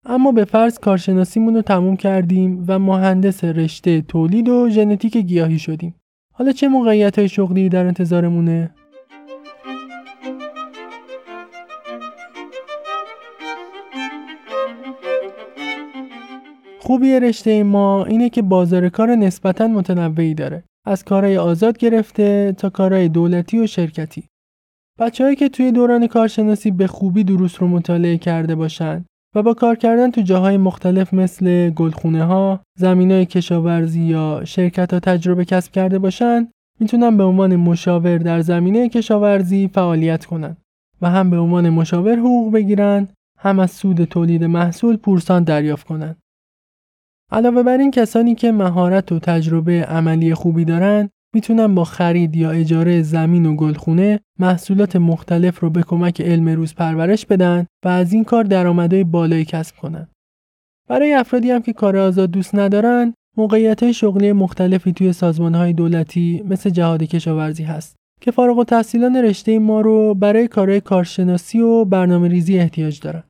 اما 0.05 0.31
به 0.31 0.45
فرض 0.45 0.79
کارشناسیمون 0.79 1.55
رو 1.55 1.61
تموم 1.61 1.97
کردیم 1.97 2.65
و 2.67 2.79
مهندس 2.79 3.43
رشته 3.43 4.01
تولید 4.01 4.49
و 4.49 4.69
ژنتیک 4.69 5.17
گیاهی 5.17 5.59
شدیم. 5.59 5.95
حالا 6.33 6.51
چه 6.51 6.67
موقعیت 6.67 7.19
های 7.19 7.29
شغلی 7.29 7.69
در 7.69 7.85
انتظارمونه؟ 7.85 8.75
خوبی 16.79 17.19
رشته 17.19 17.63
ما 17.63 18.05
اینه 18.05 18.29
که 18.29 18.41
بازار 18.41 18.89
کار 18.89 19.15
نسبتا 19.15 19.67
متنوعی 19.67 20.33
داره. 20.33 20.63
از 20.85 21.03
کارهای 21.03 21.37
آزاد 21.37 21.77
گرفته 21.77 22.55
تا 22.57 22.69
کارهای 22.69 23.09
دولتی 23.09 23.59
و 23.59 23.67
شرکتی. 23.67 24.23
بچههایی 24.99 25.35
که 25.35 25.49
توی 25.49 25.71
دوران 25.71 26.07
کارشناسی 26.07 26.71
به 26.71 26.87
خوبی 26.87 27.23
دروس 27.23 27.61
رو 27.61 27.67
مطالعه 27.67 28.17
کرده 28.17 28.55
باشن 28.55 29.05
و 29.35 29.43
با 29.43 29.53
کار 29.53 29.75
کردن 29.75 30.11
تو 30.11 30.21
جاهای 30.21 30.57
مختلف 30.57 31.13
مثل 31.13 31.69
گلخونه 31.69 32.23
ها، 32.23 32.59
زمین 32.77 33.11
های 33.11 33.25
کشاورزی 33.25 34.01
یا 34.01 34.41
شرکت 34.45 34.93
ها 34.93 34.99
تجربه 34.99 35.45
کسب 35.45 35.71
کرده 35.71 35.99
باشن 35.99 36.47
می‌تونن 36.79 37.17
به 37.17 37.23
عنوان 37.23 37.55
مشاور 37.55 38.17
در 38.17 38.41
زمینه 38.41 38.89
کشاورزی 38.89 39.67
فعالیت 39.67 40.25
کنن 40.25 40.57
و 41.01 41.09
هم 41.09 41.29
به 41.29 41.37
عنوان 41.37 41.69
مشاور 41.69 42.15
حقوق 42.19 42.53
بگیرن 42.53 43.07
هم 43.37 43.59
از 43.59 43.71
سود 43.71 44.03
تولید 44.03 44.43
محصول 44.43 44.97
پورسان 44.97 45.43
دریافت 45.43 45.87
کنند. 45.87 46.17
علاوه 47.31 47.63
بر 47.63 47.77
این 47.77 47.91
کسانی 47.91 48.35
که 48.35 48.51
مهارت 48.51 49.11
و 49.11 49.19
تجربه 49.19 49.83
عملی 49.83 50.33
خوبی 50.33 50.65
دارند 50.65 51.09
می‌تونن 51.33 51.75
با 51.75 51.83
خرید 51.83 52.35
یا 52.35 52.51
اجاره 52.51 53.01
زمین 53.01 53.45
و 53.45 53.55
گلخونه 53.55 54.19
محصولات 54.39 54.95
مختلف 54.95 55.59
رو 55.59 55.69
به 55.69 55.83
کمک 55.83 56.21
علم 56.21 56.49
روز 56.49 56.75
پرورش 56.75 57.25
بدن 57.25 57.65
و 57.85 57.87
از 57.87 58.13
این 58.13 58.23
کار 58.23 58.43
درآمدهای 58.43 59.03
بالایی 59.03 59.45
کسب 59.45 59.75
کنن. 59.75 60.07
برای 60.87 61.13
افرادی 61.13 61.51
هم 61.51 61.61
که 61.61 61.73
کار 61.73 61.97
آزاد 61.97 62.31
دوست 62.31 62.55
ندارن، 62.55 63.13
موقعیت 63.37 63.91
شغلی 63.91 64.31
مختلفی 64.31 64.93
توی 64.93 65.13
سازمانهای 65.13 65.73
دولتی 65.73 66.43
مثل 66.49 66.69
جهاد 66.69 67.03
کشاورزی 67.03 67.63
هست 67.63 67.95
که 68.21 68.31
فارغ 68.31 68.57
و 68.57 68.63
تحصیلان 68.63 69.15
رشته 69.15 69.59
ما 69.59 69.81
رو 69.81 70.13
برای 70.13 70.47
کارهای 70.47 70.81
کارشناسی 70.81 71.59
و 71.59 71.85
برنامه 71.85 72.27
ریزی 72.27 72.59
احتیاج 72.59 72.99
دارن. 72.99 73.23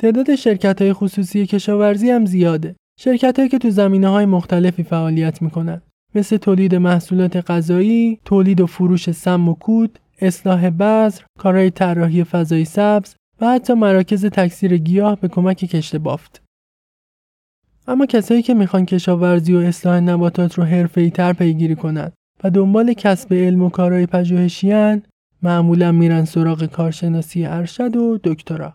تعداد 0.00 0.34
شرکت 0.34 0.82
های 0.82 0.92
خصوصی 0.92 1.46
کشاورزی 1.46 2.10
هم 2.10 2.26
زیاده. 2.26 2.76
شرکت 3.00 3.50
که 3.50 3.58
تو 3.58 3.70
زمینه 3.70 4.08
های 4.08 4.26
مختلفی 4.26 4.82
فعالیت 4.82 5.42
می‌کنن. 5.42 5.82
مثل 6.16 6.36
تولید 6.36 6.74
محصولات 6.74 7.50
غذایی، 7.50 8.18
تولید 8.24 8.60
و 8.60 8.66
فروش 8.66 9.10
سم 9.10 9.48
و 9.48 9.54
کود، 9.54 9.98
اصلاح 10.20 10.70
بذر، 10.70 11.22
کارهای 11.38 11.70
طراحی 11.70 12.24
فضای 12.24 12.64
سبز 12.64 13.14
و 13.40 13.46
حتی 13.46 13.74
مراکز 13.74 14.26
تکثیر 14.26 14.76
گیاه 14.76 15.20
به 15.20 15.28
کمک 15.28 15.56
کشت 15.56 15.96
بافت. 15.96 16.42
اما 17.88 18.06
کسایی 18.06 18.42
که 18.42 18.54
می‌خوان 18.54 18.86
کشاورزی 18.86 19.54
و 19.54 19.58
اصلاح 19.58 20.00
نباتات 20.00 20.54
رو 20.54 20.64
حرفه‌ای 20.64 21.10
تر 21.10 21.32
پیگیری 21.32 21.76
کنند 21.76 22.12
و 22.44 22.50
دنبال 22.50 22.92
کسب 22.92 23.34
علم 23.34 23.62
و 23.62 23.70
کارهای 23.70 24.06
پژوهشی 24.06 25.02
معمولا 25.42 25.92
میرن 25.92 26.24
سراغ 26.24 26.64
کارشناسی 26.64 27.44
ارشد 27.44 27.96
و 27.96 28.18
دکترا. 28.24 28.74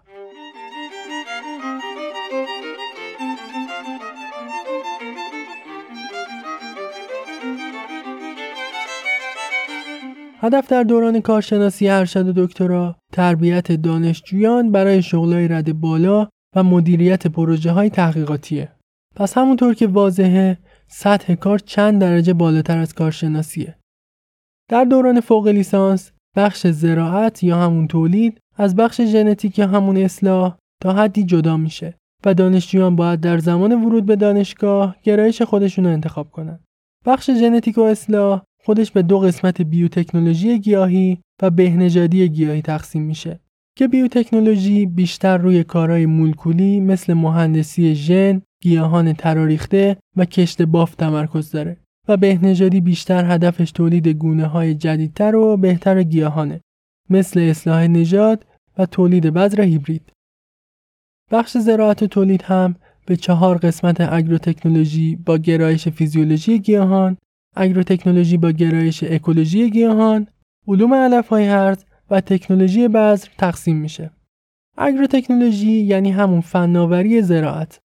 هدف 10.43 10.67
در 10.67 10.83
دوران 10.83 11.21
کارشناسی 11.21 11.89
ارشد 11.89 12.25
دکترا 12.25 12.95
تربیت 13.13 13.71
دانشجویان 13.71 14.71
برای 14.71 15.01
شغلای 15.01 15.47
رد 15.47 15.79
بالا 15.79 16.27
و 16.55 16.63
مدیریت 16.63 17.27
پروژه 17.27 17.71
های 17.71 17.89
تحقیقاتیه. 17.89 18.71
پس 19.15 19.37
همونطور 19.37 19.73
که 19.73 19.87
واضحه 19.87 20.57
سطح 20.87 21.35
کار 21.35 21.59
چند 21.59 22.01
درجه 22.01 22.33
بالاتر 22.33 22.77
از 22.77 22.93
کارشناسیه. 22.93 23.75
در 24.69 24.83
دوران 24.83 25.19
فوق 25.19 25.47
لیسانس 25.47 26.11
بخش 26.37 26.67
زراعت 26.67 27.43
یا 27.43 27.57
همون 27.57 27.87
تولید 27.87 28.39
از 28.57 28.75
بخش 28.75 29.01
ژنتیک 29.01 29.59
یا 29.59 29.67
همون 29.67 29.97
اصلاح 29.97 30.57
تا 30.81 30.93
حدی 30.93 31.23
جدا 31.23 31.57
میشه 31.57 31.97
و 32.25 32.33
دانشجویان 32.33 32.95
باید 32.95 33.19
در 33.19 33.37
زمان 33.37 33.83
ورود 33.83 34.05
به 34.05 34.15
دانشگاه 34.15 34.95
گرایش 35.03 35.41
خودشون 35.41 35.85
رو 35.85 35.91
انتخاب 35.91 36.31
کنن. 36.31 36.59
بخش 37.05 37.31
ژنتیک 37.31 37.77
و 37.77 37.81
اصلاح 37.81 38.41
خودش 38.65 38.91
به 38.91 39.01
دو 39.01 39.19
قسمت 39.19 39.61
بیوتکنولوژی 39.61 40.59
گیاهی 40.59 41.17
و 41.41 41.49
بهنژادی 41.49 42.29
گیاهی 42.29 42.61
تقسیم 42.61 43.03
میشه 43.03 43.39
که 43.77 43.87
بیوتکنولوژی 43.87 44.85
بیشتر 44.85 45.37
روی 45.37 45.63
کارهای 45.63 46.05
مولکولی 46.05 46.79
مثل 46.79 47.13
مهندسی 47.13 47.95
ژن، 47.95 48.41
گیاهان 48.61 49.13
تراریخته 49.13 49.97
و 50.15 50.25
کشت 50.25 50.61
بافت 50.61 50.99
تمرکز 50.99 51.51
داره 51.51 51.77
و 52.07 52.17
بهنژادی 52.17 52.81
بیشتر 52.81 53.33
هدفش 53.33 53.71
تولید 53.71 54.07
گونه 54.07 54.45
های 54.45 54.75
جدیدتر 54.75 55.35
و 55.35 55.57
بهتر 55.57 56.03
گیاهانه 56.03 56.61
مثل 57.09 57.39
اصلاح 57.39 57.87
نژاد 57.87 58.45
و 58.77 58.85
تولید 58.85 59.25
بذر 59.25 59.61
هیبرید. 59.61 60.11
بخش 61.31 61.57
زراعت 61.57 62.03
و 62.03 62.07
تولید 62.07 62.41
هم 62.41 62.75
به 63.05 63.15
چهار 63.15 63.57
قسمت 63.57 64.01
اگروتکنولوژی 64.01 65.15
با 65.15 65.37
گرایش 65.37 65.87
فیزیولوژی 65.87 66.59
گیاهان 66.59 67.17
اگروتکنولوژی 67.55 68.37
با 68.37 68.51
گرایش 68.51 69.03
اکولوژی 69.03 69.69
گیاهان، 69.69 70.27
علوم 70.67 70.93
علفهای 70.93 71.45
هرز 71.45 71.85
و 72.09 72.21
تکنولوژی 72.21 72.87
بذر 72.87 73.27
تقسیم 73.37 73.77
میشه. 73.77 74.11
اگروتکنولوژی 74.77 75.71
یعنی 75.71 76.11
همون 76.11 76.41
فناوری 76.41 77.21
زراعت. 77.21 77.79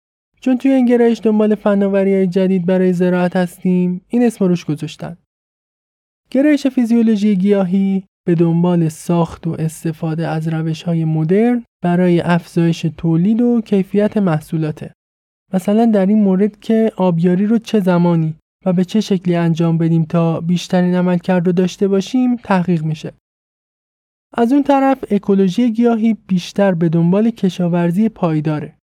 چون 0.41 0.59
توی 0.59 0.71
این 0.71 0.87
گرایش 0.87 1.21
دنبال 1.23 1.55
فناوری 1.55 2.15
های 2.15 2.27
جدید 2.27 2.67
برای 2.67 2.93
زراعت 2.93 3.37
هستیم، 3.37 4.05
این 4.09 4.23
اسم 4.23 4.45
روش 4.45 4.65
گذاشتن. 4.65 5.17
گرایش 6.31 6.67
فیزیولوژی 6.67 7.37
گیاهی 7.37 8.05
به 8.27 8.35
دنبال 8.35 8.89
ساخت 8.89 9.47
و 9.47 9.57
استفاده 9.59 10.29
از 10.29 10.49
روش 10.49 10.83
های 10.83 11.05
مدرن 11.05 11.65
برای 11.83 12.21
افزایش 12.21 12.87
تولید 12.99 13.41
و 13.41 13.61
کیفیت 13.61 14.17
محصولاته. 14.17 14.93
مثلا 15.55 15.87
در 15.87 16.07
این 16.07 16.23
مورد 16.23 16.61
که 16.61 16.93
آبیاری 16.97 17.47
رو 17.47 17.59
چه 17.59 17.81
زمانی 17.81 18.35
و 18.67 18.73
به 18.73 18.85
چه 18.85 19.01
شکلی 19.01 19.37
انجام 19.37 19.79
بدیم 19.79 20.05
تا 20.05 20.41
بیشترین 20.41 20.95
عملکرد 20.95 21.47
رو 21.47 21.53
داشته 21.53 21.89
باشیم 21.89 22.37
تحقیق 22.37 22.85
میشه. 22.85 23.13
از 24.35 24.53
اون 24.53 24.63
طرف 24.63 25.05
اکولوژی 25.11 25.73
گیاهی 25.73 26.17
بیشتر 26.27 26.75
به 26.75 26.89
دنبال 26.89 27.31
کشاورزی 27.31 28.09
پایداره. 28.09 28.75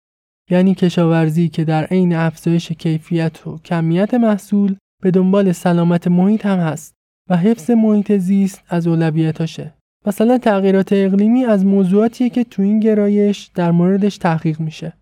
یعنی 0.50 0.74
کشاورزی 0.74 1.48
که 1.48 1.64
در 1.64 1.84
عین 1.84 2.14
افزایش 2.14 2.72
کیفیت 2.72 3.46
و 3.46 3.58
کمیت 3.58 4.14
محصول 4.14 4.76
به 5.02 5.10
دنبال 5.10 5.52
سلامت 5.52 6.08
محیط 6.08 6.46
هم 6.46 6.58
هست 6.58 6.94
و 7.30 7.36
حفظ 7.36 7.70
محیط 7.70 8.12
زیست 8.12 8.62
از 8.68 8.86
اولویتاشه. 8.86 9.74
مثلا 10.06 10.38
تغییرات 10.38 10.88
اقلیمی 10.92 11.44
از 11.44 11.66
موضوعاتیه 11.66 12.30
که 12.30 12.44
تو 12.44 12.62
این 12.62 12.80
گرایش 12.80 13.50
در 13.54 13.70
موردش 13.70 14.18
تحقیق 14.18 14.60
میشه. 14.60 14.92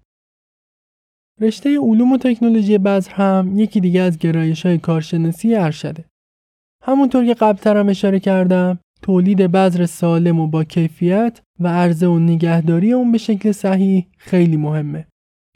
رشته 1.40 1.78
علوم 1.78 2.12
و 2.12 2.18
تکنولوژی 2.18 2.78
بذر 2.78 3.10
هم 3.10 3.58
یکی 3.58 3.80
دیگه 3.80 4.00
از 4.00 4.18
گرایش 4.18 4.66
های 4.66 4.78
کارشناسی 4.78 5.54
ارشده. 5.54 6.04
همونطور 6.82 7.26
که 7.26 7.34
قبلتر 7.34 7.76
هم 7.76 7.88
اشاره 7.88 8.20
کردم 8.20 8.78
تولید 9.02 9.38
بذر 9.38 9.86
سالم 9.86 10.40
و 10.40 10.46
با 10.46 10.64
کیفیت 10.64 11.40
و 11.60 11.68
عرضه 11.68 12.06
و 12.06 12.18
نگهداری 12.18 12.92
اون 12.92 13.12
به 13.12 13.18
شکل 13.18 13.52
صحیح 13.52 14.06
خیلی 14.18 14.56
مهمه 14.56 15.06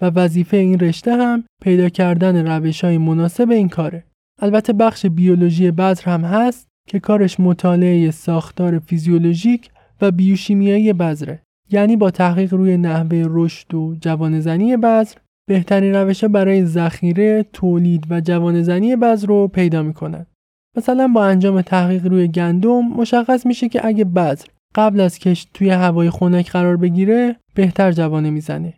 و 0.03 0.07
وظیفه 0.07 0.57
این 0.57 0.79
رشته 0.79 1.17
هم 1.17 1.45
پیدا 1.63 1.89
کردن 1.89 2.47
روش 2.47 2.85
های 2.85 2.99
مناسب 2.99 3.51
این 3.51 3.69
کاره. 3.69 4.05
البته 4.39 4.73
بخش 4.73 5.07
بیولوژی 5.07 5.71
بذر 5.71 6.05
هم 6.05 6.25
هست 6.25 6.69
که 6.89 7.01
کارش 7.01 7.41
مطالعه 7.41 8.11
ساختار 8.11 8.79
فیزیولوژیک 8.79 9.71
و 10.01 10.11
بیوشیمیایی 10.11 10.93
بذره. 10.93 11.43
یعنی 11.71 11.97
با 11.97 12.11
تحقیق 12.11 12.55
روی 12.55 12.77
نحوه 12.77 13.25
رشد 13.29 13.75
و 13.75 13.97
جوانزنی 14.01 14.77
بذر 14.77 15.17
بهترین 15.51 15.95
روش 15.95 16.25
برای 16.25 16.65
ذخیره، 16.65 17.47
تولید 17.53 18.07
و 18.11 18.21
جوانزنی 18.21 18.97
بذر 18.97 19.27
رو 19.27 19.49
پیدا 19.49 19.83
می‌کنن. 19.83 20.27
مثلا 20.77 21.09
با 21.09 21.25
انجام 21.25 21.63
تحقیق 21.63 22.07
روی 22.07 22.29
گندم 22.29 22.89
مشخص 22.89 23.47
میشه 23.47 23.69
که 23.69 23.87
اگه 23.87 24.05
بذر 24.05 24.47
قبل 24.75 25.01
از 25.01 25.19
کشت 25.19 25.51
توی 25.55 25.71
هوای 25.71 26.11
خنک 26.11 26.51
قرار 26.51 26.77
بگیره 26.77 27.37
بهتر 27.55 27.93
جوانه 27.93 28.31
می‌زنه. 28.31 28.75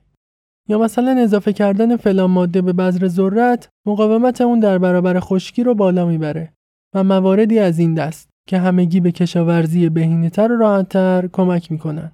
یا 0.68 0.78
مثلا 0.78 1.11
اضافه 1.18 1.52
کردن 1.52 1.96
فلان 1.96 2.30
ماده 2.30 2.62
به 2.62 2.72
بذر 2.72 3.08
ذرت 3.08 3.68
مقاومت 3.87 4.40
اون 4.40 4.61
در 4.61 4.78
برابر 4.78 5.20
خشکی 5.20 5.64
رو 5.64 5.74
بالا 5.74 6.06
می‌بره 6.06 6.52
و 6.94 7.04
مواردی 7.04 7.58
از 7.58 7.78
این 7.78 7.94
دست 7.94 8.30
که 8.48 8.58
همگی 8.58 9.00
به 9.00 9.12
کشاورزی 9.12 9.88
بهینه‌تر 9.88 10.52
و 10.52 10.56
راحتتر 10.56 11.28
کمک 11.32 11.72
می‌کنن. 11.72 12.12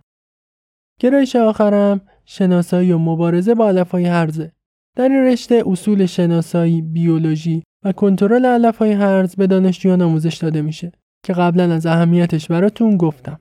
گرایش 1.00 1.36
آخرم 1.36 2.00
شناسایی 2.30 2.92
و 2.92 2.98
مبارزه 2.98 3.54
با 3.54 3.68
علفهای 3.68 4.04
هرزه. 4.04 4.52
در 4.96 5.08
این 5.08 5.24
رشته 5.24 5.62
اصول 5.66 6.06
شناسایی، 6.06 6.82
بیولوژی 6.82 7.62
و 7.84 7.92
کنترل 7.92 8.44
علفهای 8.44 8.92
هرز 8.92 9.36
به 9.36 9.46
دانشجویان 9.46 10.02
آموزش 10.02 10.36
داده 10.36 10.62
میشه 10.62 10.92
که 11.24 11.32
قبلا 11.32 11.74
از 11.74 11.86
اهمیتش 11.86 12.48
براتون 12.48 12.96
گفتم. 12.96 13.40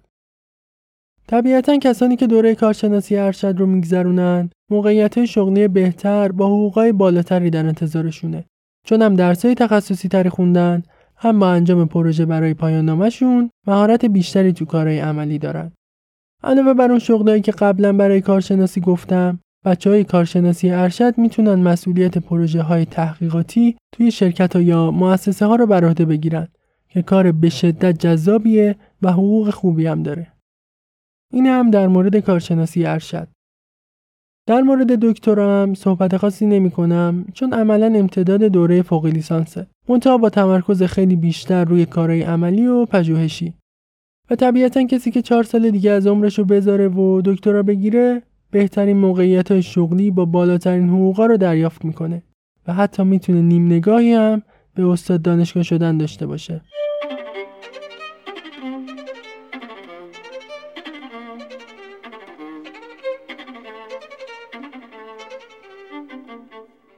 طبیعتا 1.28 1.78
کسانی 1.78 2.15
که 2.15 2.28
دوره 2.28 2.56
کارشناسی 2.56 3.17
ارشد 3.17 3.56
رو 3.58 3.65
میگذرونن 3.65 4.50
موقعیت 4.71 5.26
شغلی 5.26 5.67
بهتر 5.67 6.32
با 6.32 6.47
حقوقای 6.47 6.91
بالاتری 6.91 7.50
در 7.50 7.65
انتظارشونه 7.65 8.45
چون 8.86 9.02
هم 9.02 9.15
درسای 9.15 9.56
تخصصی 9.56 10.08
تری 10.08 10.30
خوندن 10.30 10.84
هم 11.15 11.39
با 11.39 11.52
انجام 11.52 11.88
پروژه 11.88 12.26
برای 12.26 12.54
پایان 12.54 12.86
نامشون 12.86 13.50
مهارت 13.67 14.06
بیشتری 14.06 14.54
تو 14.54 14.65
کارهای 14.65 15.00
عملی 15.00 15.39
دارن 15.39 15.71
علاوه 16.43 16.73
بر 16.73 16.89
اون 16.89 17.00
شغلایی 17.00 17.41
که 17.41 17.52
قبلا 17.52 17.93
برای 17.93 18.21
کارشناسی 18.21 18.82
گفتم 18.82 19.39
بچه 19.65 19.89
های 19.89 20.04
کارشناسی 20.04 20.69
ارشد 20.69 21.17
می‌تونن 21.17 21.56
مسئولیت 21.56 22.17
پروژه 22.17 22.62
های 22.62 22.86
تحقیقاتی 22.86 23.78
توی 23.91 24.12
شرکت 24.12 24.56
ها 24.56 24.62
یا 24.62 24.91
مؤسسه 24.91 25.45
ها 25.45 25.56
رو 25.56 25.65
بر 25.65 25.86
عهده 25.86 26.06
بگیرن 26.06 26.47
که 26.89 27.02
کار 27.02 27.32
به 27.32 27.50
شدت 27.50 28.00
جذابیه 28.00 28.76
و 29.02 29.12
حقوق 29.12 29.50
خوبی 29.50 29.88
هم 29.88 30.04
داره. 30.04 30.28
این 31.34 31.45
هم 31.45 31.71
در 31.71 31.88
مورد 31.88 32.17
کارشناسی 32.17 32.86
ارشد. 32.86 33.28
در 34.47 34.62
مورد 34.62 35.00
دکترا 35.06 35.62
هم 35.62 35.73
صحبت 35.73 36.17
خاصی 36.17 36.45
نمی 36.45 36.71
کنم 36.71 37.26
چون 37.34 37.54
عملا 37.54 37.86
امتداد 37.86 38.43
دوره 38.43 38.82
فوق 38.82 39.06
لیسانسه. 39.06 39.67
منتها 39.89 40.17
با 40.17 40.30
تمرکز 40.30 40.84
خیلی 40.84 41.15
بیشتر 41.15 41.65
روی 41.65 41.86
کارهای 41.86 42.23
عملی 42.23 42.67
و 42.67 42.86
پژوهشی. 42.86 43.54
و 44.30 44.36
طبیعتا 44.36 44.84
کسی 44.84 45.12
که 45.12 45.22
چهار 45.22 45.44
سال 45.44 45.70
دیگه 45.70 45.92
از 45.92 46.08
عمرش 46.08 46.40
رو 46.40 46.46
بذاره 46.46 46.88
و 46.88 47.22
دکترا 47.26 47.63
بگیره 47.63 48.22
بهترین 48.52 48.98
موقعیت 48.98 49.60
شغلی 49.60 50.12
با 50.12 50.26
بالاترین 50.26 50.90
حقوقا 50.90 51.26
رو 51.26 51.38
دریافت 51.38 51.86
می‌کنه 51.86 52.24
و 52.68 52.74
حتی 52.74 53.04
می‌تونه 53.04 53.42
نیم 53.42 53.66
نگاهی 53.66 54.13
هم 54.13 54.42
به 54.76 54.88
استاد 54.88 55.22
دانشگاه 55.22 55.63
شدن 55.63 55.98
داشته 55.98 56.26
باشه. 56.26 56.62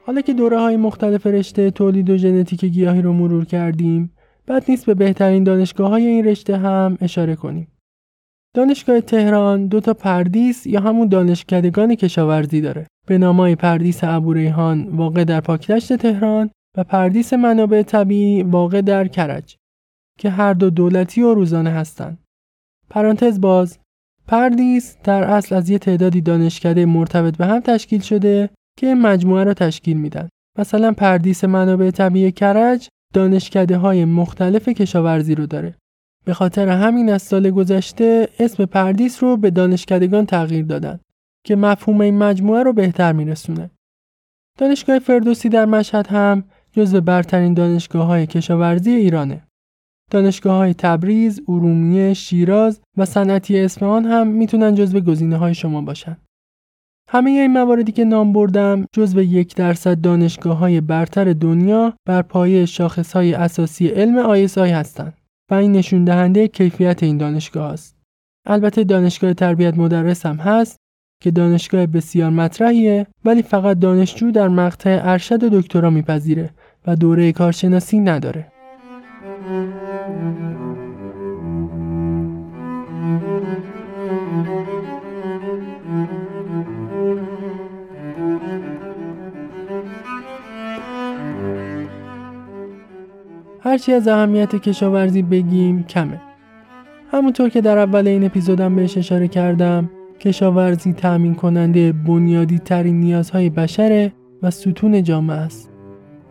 حالا 0.06 0.22
که 0.22 0.34
دوره 0.34 0.60
های 0.60 0.78
مختلف 0.78 1.28
رشته 1.28 1.72
تولید 1.72 2.10
و 2.10 2.18
ژنتیک 2.18 2.66
گیاهی 2.66 3.02
رو 3.02 3.14
مرور 3.14 3.46
کردیم 3.46 4.12
بد 4.50 4.64
نیست 4.70 4.86
به 4.86 4.94
بهترین 4.94 5.44
دانشگاه 5.44 5.90
های 5.90 6.08
این 6.08 6.26
رشته 6.26 6.58
هم 6.58 6.98
اشاره 7.02 7.36
کنیم 7.36 7.68
دانشگاه 8.56 9.02
تهران 9.02 9.68
دو 9.68 9.80
تا 9.80 9.94
پردیس 9.94 10.66
یا 10.66 10.80
همون 10.80 11.08
دانشکدگان 11.08 11.96
کشاورزی 11.96 12.62
داره 12.62 12.88
به 13.08 13.18
نامای 13.18 13.56
پردیس 13.56 14.04
ابوریحان 14.04 14.88
واقع 14.90 15.24
در 15.24 15.42
پاکدشت 15.42 15.94
تهران 15.94 16.50
و 16.78 16.84
پردیس 16.84 17.34
منابع 17.34 17.84
طبیعی 17.84 18.44
واقع 18.44 18.82
در 18.82 19.08
کرج 19.08 19.56
که 20.20 20.30
هر 20.30 20.54
دو 20.54 20.70
دولتی 20.70 21.22
و 21.22 21.34
روزانه 21.34 21.70
هستند. 21.70 22.18
پرانتز 22.90 23.42
باز 23.42 23.80
پردیس 24.28 24.98
در 25.04 25.24
اصل 25.24 25.56
از 25.56 25.70
یه 25.70 25.78
تعدادی 25.78 26.22
دانشکده 26.22 26.86
مرتبط 26.86 27.38
به 27.38 27.46
هم 27.46 27.60
تشکیل 27.60 28.02
شده 28.02 28.50
که 28.80 28.96
مجموعه 28.96 29.44
را 29.44 29.54
تشکیل 29.54 29.98
میدن. 29.98 30.30
مثلا 30.58 30.92
پردیس 30.92 31.44
منابع 31.44 31.92
طبیعی 31.92 32.32
کرج 32.32 32.88
دانشکده 33.14 33.78
های 33.78 34.06
مختلف 34.06 34.70
کشاورزی 34.70 35.36
رو 35.36 35.46
داره. 35.46 35.76
به 36.26 36.34
خاطر 36.34 36.68
همین 36.68 37.10
از 37.10 37.22
سال 37.22 37.50
گذشته 37.50 38.30
اسم 38.40 38.66
پردیس 38.66 39.24
رو 39.24 39.38
به 39.38 39.52
دانشکدگان 39.52 40.26
تغییر 40.26 40.66
دادن 40.66 41.00
که 41.46 41.56
مفهوم 41.56 42.02
این 42.02 42.18
مجموعه 42.18 42.64
رو 42.64 42.74
بهتر 42.74 43.14
میرسونه. 43.14 43.70
دانشگاه 44.58 45.00
فردوسی 45.00 45.50
در 45.50 45.66
مشهد 45.66 46.08
هم 46.08 46.44
جزو 46.72 47.02
برترین 47.02 47.54
دانشگاه 47.54 48.08
های 48.08 48.28
کشاورزی 48.28 48.92
ایرانه. 48.92 49.44
دانشگاه 50.12 50.58
های 50.58 50.74
تبریز، 50.74 51.42
ارومیه، 51.48 52.14
شیراز 52.14 52.82
و 52.98 53.06
صنعتی 53.06 53.60
اصفهان 53.60 54.06
هم 54.06 54.28
می‌تونن 54.28 54.76
جزو 54.76 55.00
گزینه 55.00 55.38
های 55.38 55.54
شما 55.56 55.82
باشن. 55.82 56.18
همه 57.12 57.30
این 57.30 57.54
مواردی 57.54 57.92
که 57.92 58.06
نام 58.06 58.34
بردم 58.34 58.86
جزو 58.94 59.22
یک 59.22 59.56
درصد 59.56 60.02
دانشگاه 60.02 60.58
های 60.58 60.82
برتر 60.82 61.34
دنیا 61.34 61.94
بر 62.06 62.22
پایه 62.22 62.66
شاخص 62.66 63.14
های 63.14 63.34
اساسی 63.34 63.88
علم 63.88 64.48
ISI 64.48 64.58
هستند 64.58 65.14
و 65.52 65.54
این 65.54 65.72
نشون 65.72 66.06
دهنده 66.06 66.48
کیفیت 66.48 67.04
این 67.04 67.18
دانشگاه 67.18 67.72
است. 67.72 67.96
البته 68.48 68.84
دانشگاه 68.84 69.34
تربیت 69.34 69.78
مدرس 69.78 70.26
هم 70.26 70.36
هست 70.36 70.78
که 71.22 71.32
دانشگاه 71.32 71.86
بسیار 71.86 72.30
مطرحیه 72.30 73.08
ولی 73.26 73.42
فقط 73.42 73.80
دانشجو 73.80 74.32
در 74.32 74.48
مقطع 74.48 75.00
ارشد 75.04 75.44
و 75.44 75.62
دکترا 75.62 75.90
میپذیره 75.90 76.50
و 76.88 76.96
دوره 76.96 77.32
کارشناسی 77.32 78.00
نداره. 78.00 78.52
هرچی 93.70 93.94
از 93.94 94.08
اهمیت 94.08 94.56
کشاورزی 94.56 95.22
بگیم 95.22 95.84
کمه. 95.84 96.22
همونطور 97.12 97.50
که 97.50 97.62
در 97.62 97.78
اول 97.78 98.08
این 98.08 98.26
اپیزودم 98.26 98.76
بهش 98.76 98.98
اشاره 98.98 99.28
کردم 99.28 99.90
کشاورزی 100.20 100.94
تأمین 100.94 101.36
کننده 101.36 101.92
بنیادی 101.92 102.60
ترین 102.60 103.00
نیازهای 103.00 103.50
بشره 103.50 104.14
و 104.44 104.52
ستون 104.52 105.04
جامعه 105.04 105.38
است. 105.38 105.70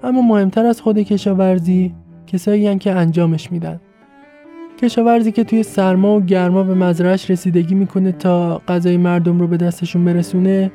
اما 0.03 0.23
مهمتر 0.23 0.67
از 0.67 0.81
خود 0.81 0.99
کشاورزی 0.99 1.95
کسایی 2.27 2.79
که 2.79 2.93
انجامش 2.93 3.53
میدن. 3.53 3.81
کشاورزی 4.83 5.33
که 5.33 5.45
توی 5.45 5.63
سرما 5.63 6.17
و 6.17 6.21
گرما 6.21 6.63
به 6.63 6.75
مزرعش 6.75 7.31
رسیدگی 7.31 7.75
می‌کنه 7.75 8.13
تا 8.13 8.63
غذای 8.69 8.97
مردم 8.97 9.41
رو 9.41 9.47
به 9.47 9.57
دستشون 9.57 10.05
برسونه 10.05 10.73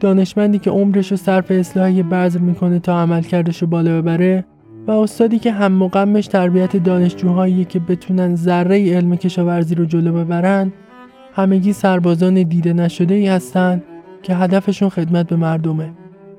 دانشمندی 0.00 0.58
که 0.58 0.70
عمرش 0.70 1.10
رو 1.10 1.16
صرف 1.16 1.50
اصلاح 1.50 2.02
بذر 2.02 2.40
می‌کنه 2.40 2.78
تا 2.78 3.00
عملکردش 3.00 3.62
رو 3.62 3.68
بالا 3.68 4.02
ببره 4.02 4.44
و 4.86 4.90
استادی 4.90 5.38
که 5.38 5.52
هم 5.52 5.72
مقمش 5.72 6.26
تربیت 6.26 6.76
دانشجوهایی 6.76 7.64
که 7.64 7.78
بتونن 7.78 8.36
ذره 8.36 8.94
علم 8.94 9.16
کشاورزی 9.16 9.74
رو 9.74 9.84
جلو 9.84 10.12
ببرن 10.12 10.72
همگی 11.32 11.72
سربازان 11.72 12.42
دیده 12.42 12.72
نشده 12.72 13.14
ای 13.14 13.26
هستن 13.26 13.82
که 14.22 14.34
هدفشون 14.34 14.88
خدمت 14.88 15.28
به 15.28 15.36
مردمه 15.36 15.92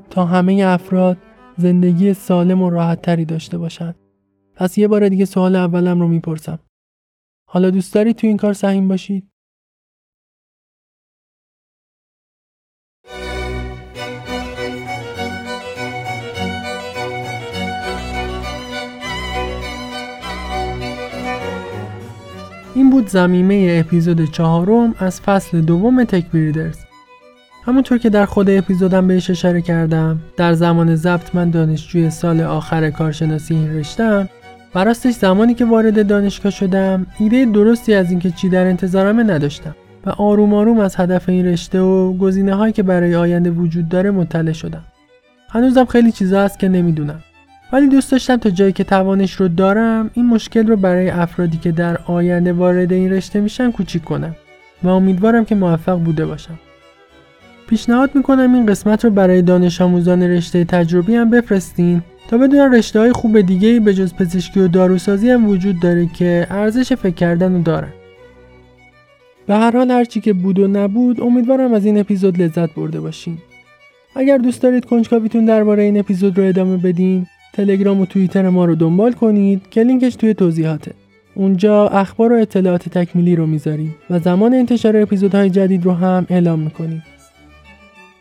تا 0.09 0.25
همه 0.25 0.63
افراد 0.65 1.17
زندگی 1.57 2.13
سالم 2.13 2.61
و 2.61 2.69
راحت 2.69 3.01
تری 3.01 3.25
داشته 3.25 3.57
باشن 3.57 3.95
پس 4.55 4.77
یه 4.77 4.87
بار 4.87 5.09
دیگه 5.09 5.25
سوال 5.25 5.55
اولم 5.55 5.99
رو 5.99 6.07
می‌پرسم 6.07 6.59
حالا 7.49 7.69
دوست 7.69 7.93
دارید 7.93 8.15
تو 8.15 8.27
این 8.27 8.37
کار 8.37 8.53
سهیم 8.53 8.87
باشید؟ 8.87 9.32
این 22.75 22.89
بود 22.89 23.07
زمینه 23.07 23.79
اپیزود 23.79 24.31
چهارم 24.31 24.95
از 24.99 25.21
فصل 25.21 25.61
دوم 25.61 26.03
تک 26.03 26.25
بریدرز 26.25 26.77
همونطور 27.65 27.97
که 27.97 28.09
در 28.09 28.25
خود 28.25 28.49
اپیزودم 28.49 29.07
بهش 29.07 29.29
اشاره 29.29 29.61
کردم 29.61 30.19
در 30.37 30.53
زمان 30.53 30.95
ضبط 30.95 31.35
من 31.35 31.49
دانشجوی 31.49 32.09
سال 32.09 32.41
آخر 32.41 32.89
کارشناسی 32.89 33.55
این 33.55 33.75
رشتم 33.75 34.29
و 34.75 34.93
زمانی 34.93 35.53
که 35.53 35.65
وارد 35.65 36.07
دانشگاه 36.07 36.51
شدم 36.51 37.05
ایده 37.19 37.45
درستی 37.45 37.93
از 37.93 38.11
اینکه 38.11 38.31
چی 38.31 38.49
در 38.49 38.65
انتظارمه 38.65 39.23
نداشتم 39.23 39.75
و 40.05 40.09
آروم 40.09 40.53
آروم 40.53 40.79
از 40.79 40.95
هدف 40.95 41.29
این 41.29 41.45
رشته 41.45 41.79
و 41.81 42.17
گزینه 42.17 42.55
هایی 42.55 42.73
که 42.73 42.83
برای 42.83 43.15
آینده 43.15 43.49
وجود 43.49 43.89
داره 43.89 44.11
مطلع 44.11 44.51
شدم. 44.51 44.83
هنوزم 45.49 45.85
خیلی 45.85 46.11
چیزا 46.11 46.41
هست 46.41 46.59
که 46.59 46.69
نمی‌دونم. 46.69 47.23
ولی 47.73 47.87
دوست 47.87 48.11
داشتم 48.11 48.37
تا 48.37 48.49
جایی 48.49 48.71
که 48.71 48.83
توانش 48.83 49.33
رو 49.33 49.47
دارم 49.47 50.11
این 50.13 50.25
مشکل 50.25 50.67
رو 50.67 50.75
برای 50.75 51.09
افرادی 51.09 51.57
که 51.57 51.71
در 51.71 51.97
آینده 51.97 52.53
وارد 52.53 52.93
این 52.93 53.11
رشته 53.11 53.41
میشن 53.41 53.71
کوچیک 53.71 54.03
کنم 54.03 54.35
و 54.83 54.87
امیدوارم 54.87 55.45
که 55.45 55.55
موفق 55.55 55.99
بوده 55.99 56.25
باشم. 56.25 56.59
پیشنهاد 57.67 58.15
می‌کنم 58.15 58.53
این 58.53 58.65
قسمت 58.65 59.05
رو 59.05 59.11
برای 59.11 59.41
دانش 59.41 59.81
آموزان 59.81 60.23
رشته 60.23 60.63
تجربی 60.63 61.15
هم 61.15 61.29
بفرستین 61.29 62.01
تا 62.29 62.37
بدونن 62.37 62.73
رشته 62.73 62.99
های 62.99 63.11
خوب 63.11 63.41
دیگه 63.41 63.79
به 63.79 63.93
جز 63.93 64.13
پزشکی 64.13 64.59
و 64.59 64.67
داروسازی 64.67 65.29
هم 65.29 65.49
وجود 65.49 65.79
داره 65.79 66.05
که 66.05 66.47
ارزش 66.49 66.93
فکر 66.93 67.15
کردن 67.15 67.53
رو 67.53 67.61
دارن 67.61 67.93
به 69.47 69.55
هر 69.55 69.77
حال 69.77 69.91
هرچی 69.91 70.21
که 70.21 70.33
بود 70.33 70.59
و 70.59 70.67
نبود 70.67 71.21
امیدوارم 71.21 71.73
از 71.73 71.85
این 71.85 71.99
اپیزود 71.99 72.41
لذت 72.41 72.75
برده 72.75 72.99
باشین. 72.99 73.37
اگر 74.15 74.37
دوست 74.37 74.61
دارید 74.61 74.85
کنجکاویتون 74.85 75.45
درباره 75.45 75.83
این 75.83 75.99
اپیزود 75.99 76.37
رو 76.37 76.43
ادامه 76.43 76.77
بدین 76.77 77.27
تلگرام 77.53 78.01
و 78.01 78.05
توییتر 78.05 78.49
ما 78.49 78.65
رو 78.65 78.75
دنبال 78.75 79.11
کنید 79.11 79.61
که 79.71 79.83
لینکش 79.83 80.15
توی 80.15 80.33
توضیحاته 80.33 80.91
اونجا 81.35 81.87
اخبار 81.87 82.33
و 82.33 82.35
اطلاعات 82.35 82.89
تکمیلی 82.89 83.35
رو 83.35 83.45
می‌ذاریم 83.45 83.95
و 84.09 84.19
زمان 84.19 84.53
انتشار 84.53 84.97
اپیزودهای 84.97 85.49
جدید 85.49 85.85
رو 85.85 85.91
هم 85.91 86.25
اعلام 86.29 86.59
می‌کنیم 86.59 87.03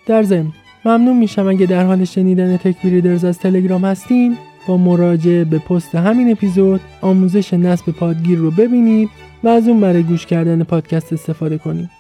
در 0.07 0.23
ضمن 0.23 0.53
ممنون 0.85 1.17
میشم 1.17 1.49
اگه 1.49 1.67
در 1.67 1.87
حال 1.87 2.05
شنیدن 2.05 2.57
تک 2.57 2.83
بریدرز 2.83 3.25
از 3.25 3.39
تلگرام 3.39 3.85
هستین 3.85 4.37
با 4.69 4.77
مراجعه 4.77 5.45
به 5.45 5.59
پست 5.59 5.95
همین 5.95 6.33
اپیزود 6.33 6.81
آموزش 7.01 7.55
نصب 7.55 7.93
پادگیر 7.93 8.39
رو 8.39 8.51
ببینید 8.51 9.09
و 9.45 9.49
از 9.49 9.69
اون 9.69 9.81
برای 9.81 10.03
گوش 10.03 10.27
کردن 10.27 10.63
پادکست 10.63 11.13
استفاده 11.13 11.59
کنید. 11.59 11.91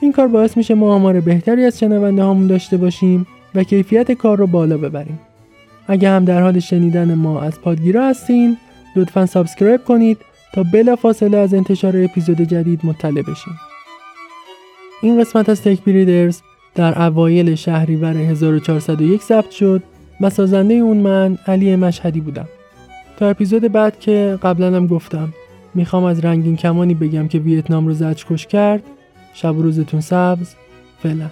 این 0.00 0.12
کار 0.12 0.28
باعث 0.28 0.56
میشه 0.56 0.74
ما 0.74 0.94
آمار 0.94 1.20
بهتری 1.20 1.64
از 1.64 1.78
شنونده 1.78 2.22
هامون 2.22 2.46
داشته 2.46 2.76
باشیم 2.76 3.26
و 3.54 3.62
کیفیت 3.62 4.12
کار 4.12 4.38
رو 4.38 4.46
بالا 4.46 4.78
ببریم. 4.78 5.18
اگه 5.88 6.10
هم 6.10 6.24
در 6.24 6.42
حال 6.42 6.58
شنیدن 6.58 7.14
ما 7.14 7.40
از 7.40 7.60
پادگیرها 7.60 8.08
هستین 8.08 8.56
لطفا 8.96 9.26
subscribe 9.26 9.84
کنید 9.84 10.18
تا 10.54 10.62
بلافاصله 10.62 11.36
از 11.36 11.54
انتشار 11.54 12.04
اپیزود 12.04 12.40
جدید 12.40 12.80
مطلع 12.84 13.22
بشین. 13.22 13.52
این 15.02 15.20
قسمت 15.20 15.48
از 15.48 15.62
تک 15.62 15.84
بریدرز 15.84 16.40
در 16.74 17.02
اوایل 17.02 17.54
شهریور 17.54 18.16
1401 18.16 19.22
ضبط 19.22 19.50
شد 19.50 19.82
و 20.20 20.30
سازنده 20.30 20.74
اون 20.74 20.96
من 20.96 21.38
علی 21.46 21.76
مشهدی 21.76 22.20
بودم. 22.20 22.48
تا 23.16 23.28
اپیزود 23.28 23.62
بعد 23.72 23.98
که 24.00 24.38
قبلا 24.42 24.76
هم 24.76 24.86
گفتم 24.86 25.34
می‌خوام 25.74 26.04
از 26.04 26.24
رنگین 26.24 26.56
کمانی 26.56 26.94
بگم 26.94 27.28
که 27.28 27.38
ویتنام 27.38 27.86
رو 27.86 27.92
زجر 27.92 28.24
کش 28.30 28.46
کرد. 28.46 28.82
شب 29.34 29.56
و 29.56 29.62
روزتون 29.62 30.00
سبز. 30.00 30.54
فعلا. 31.02 31.26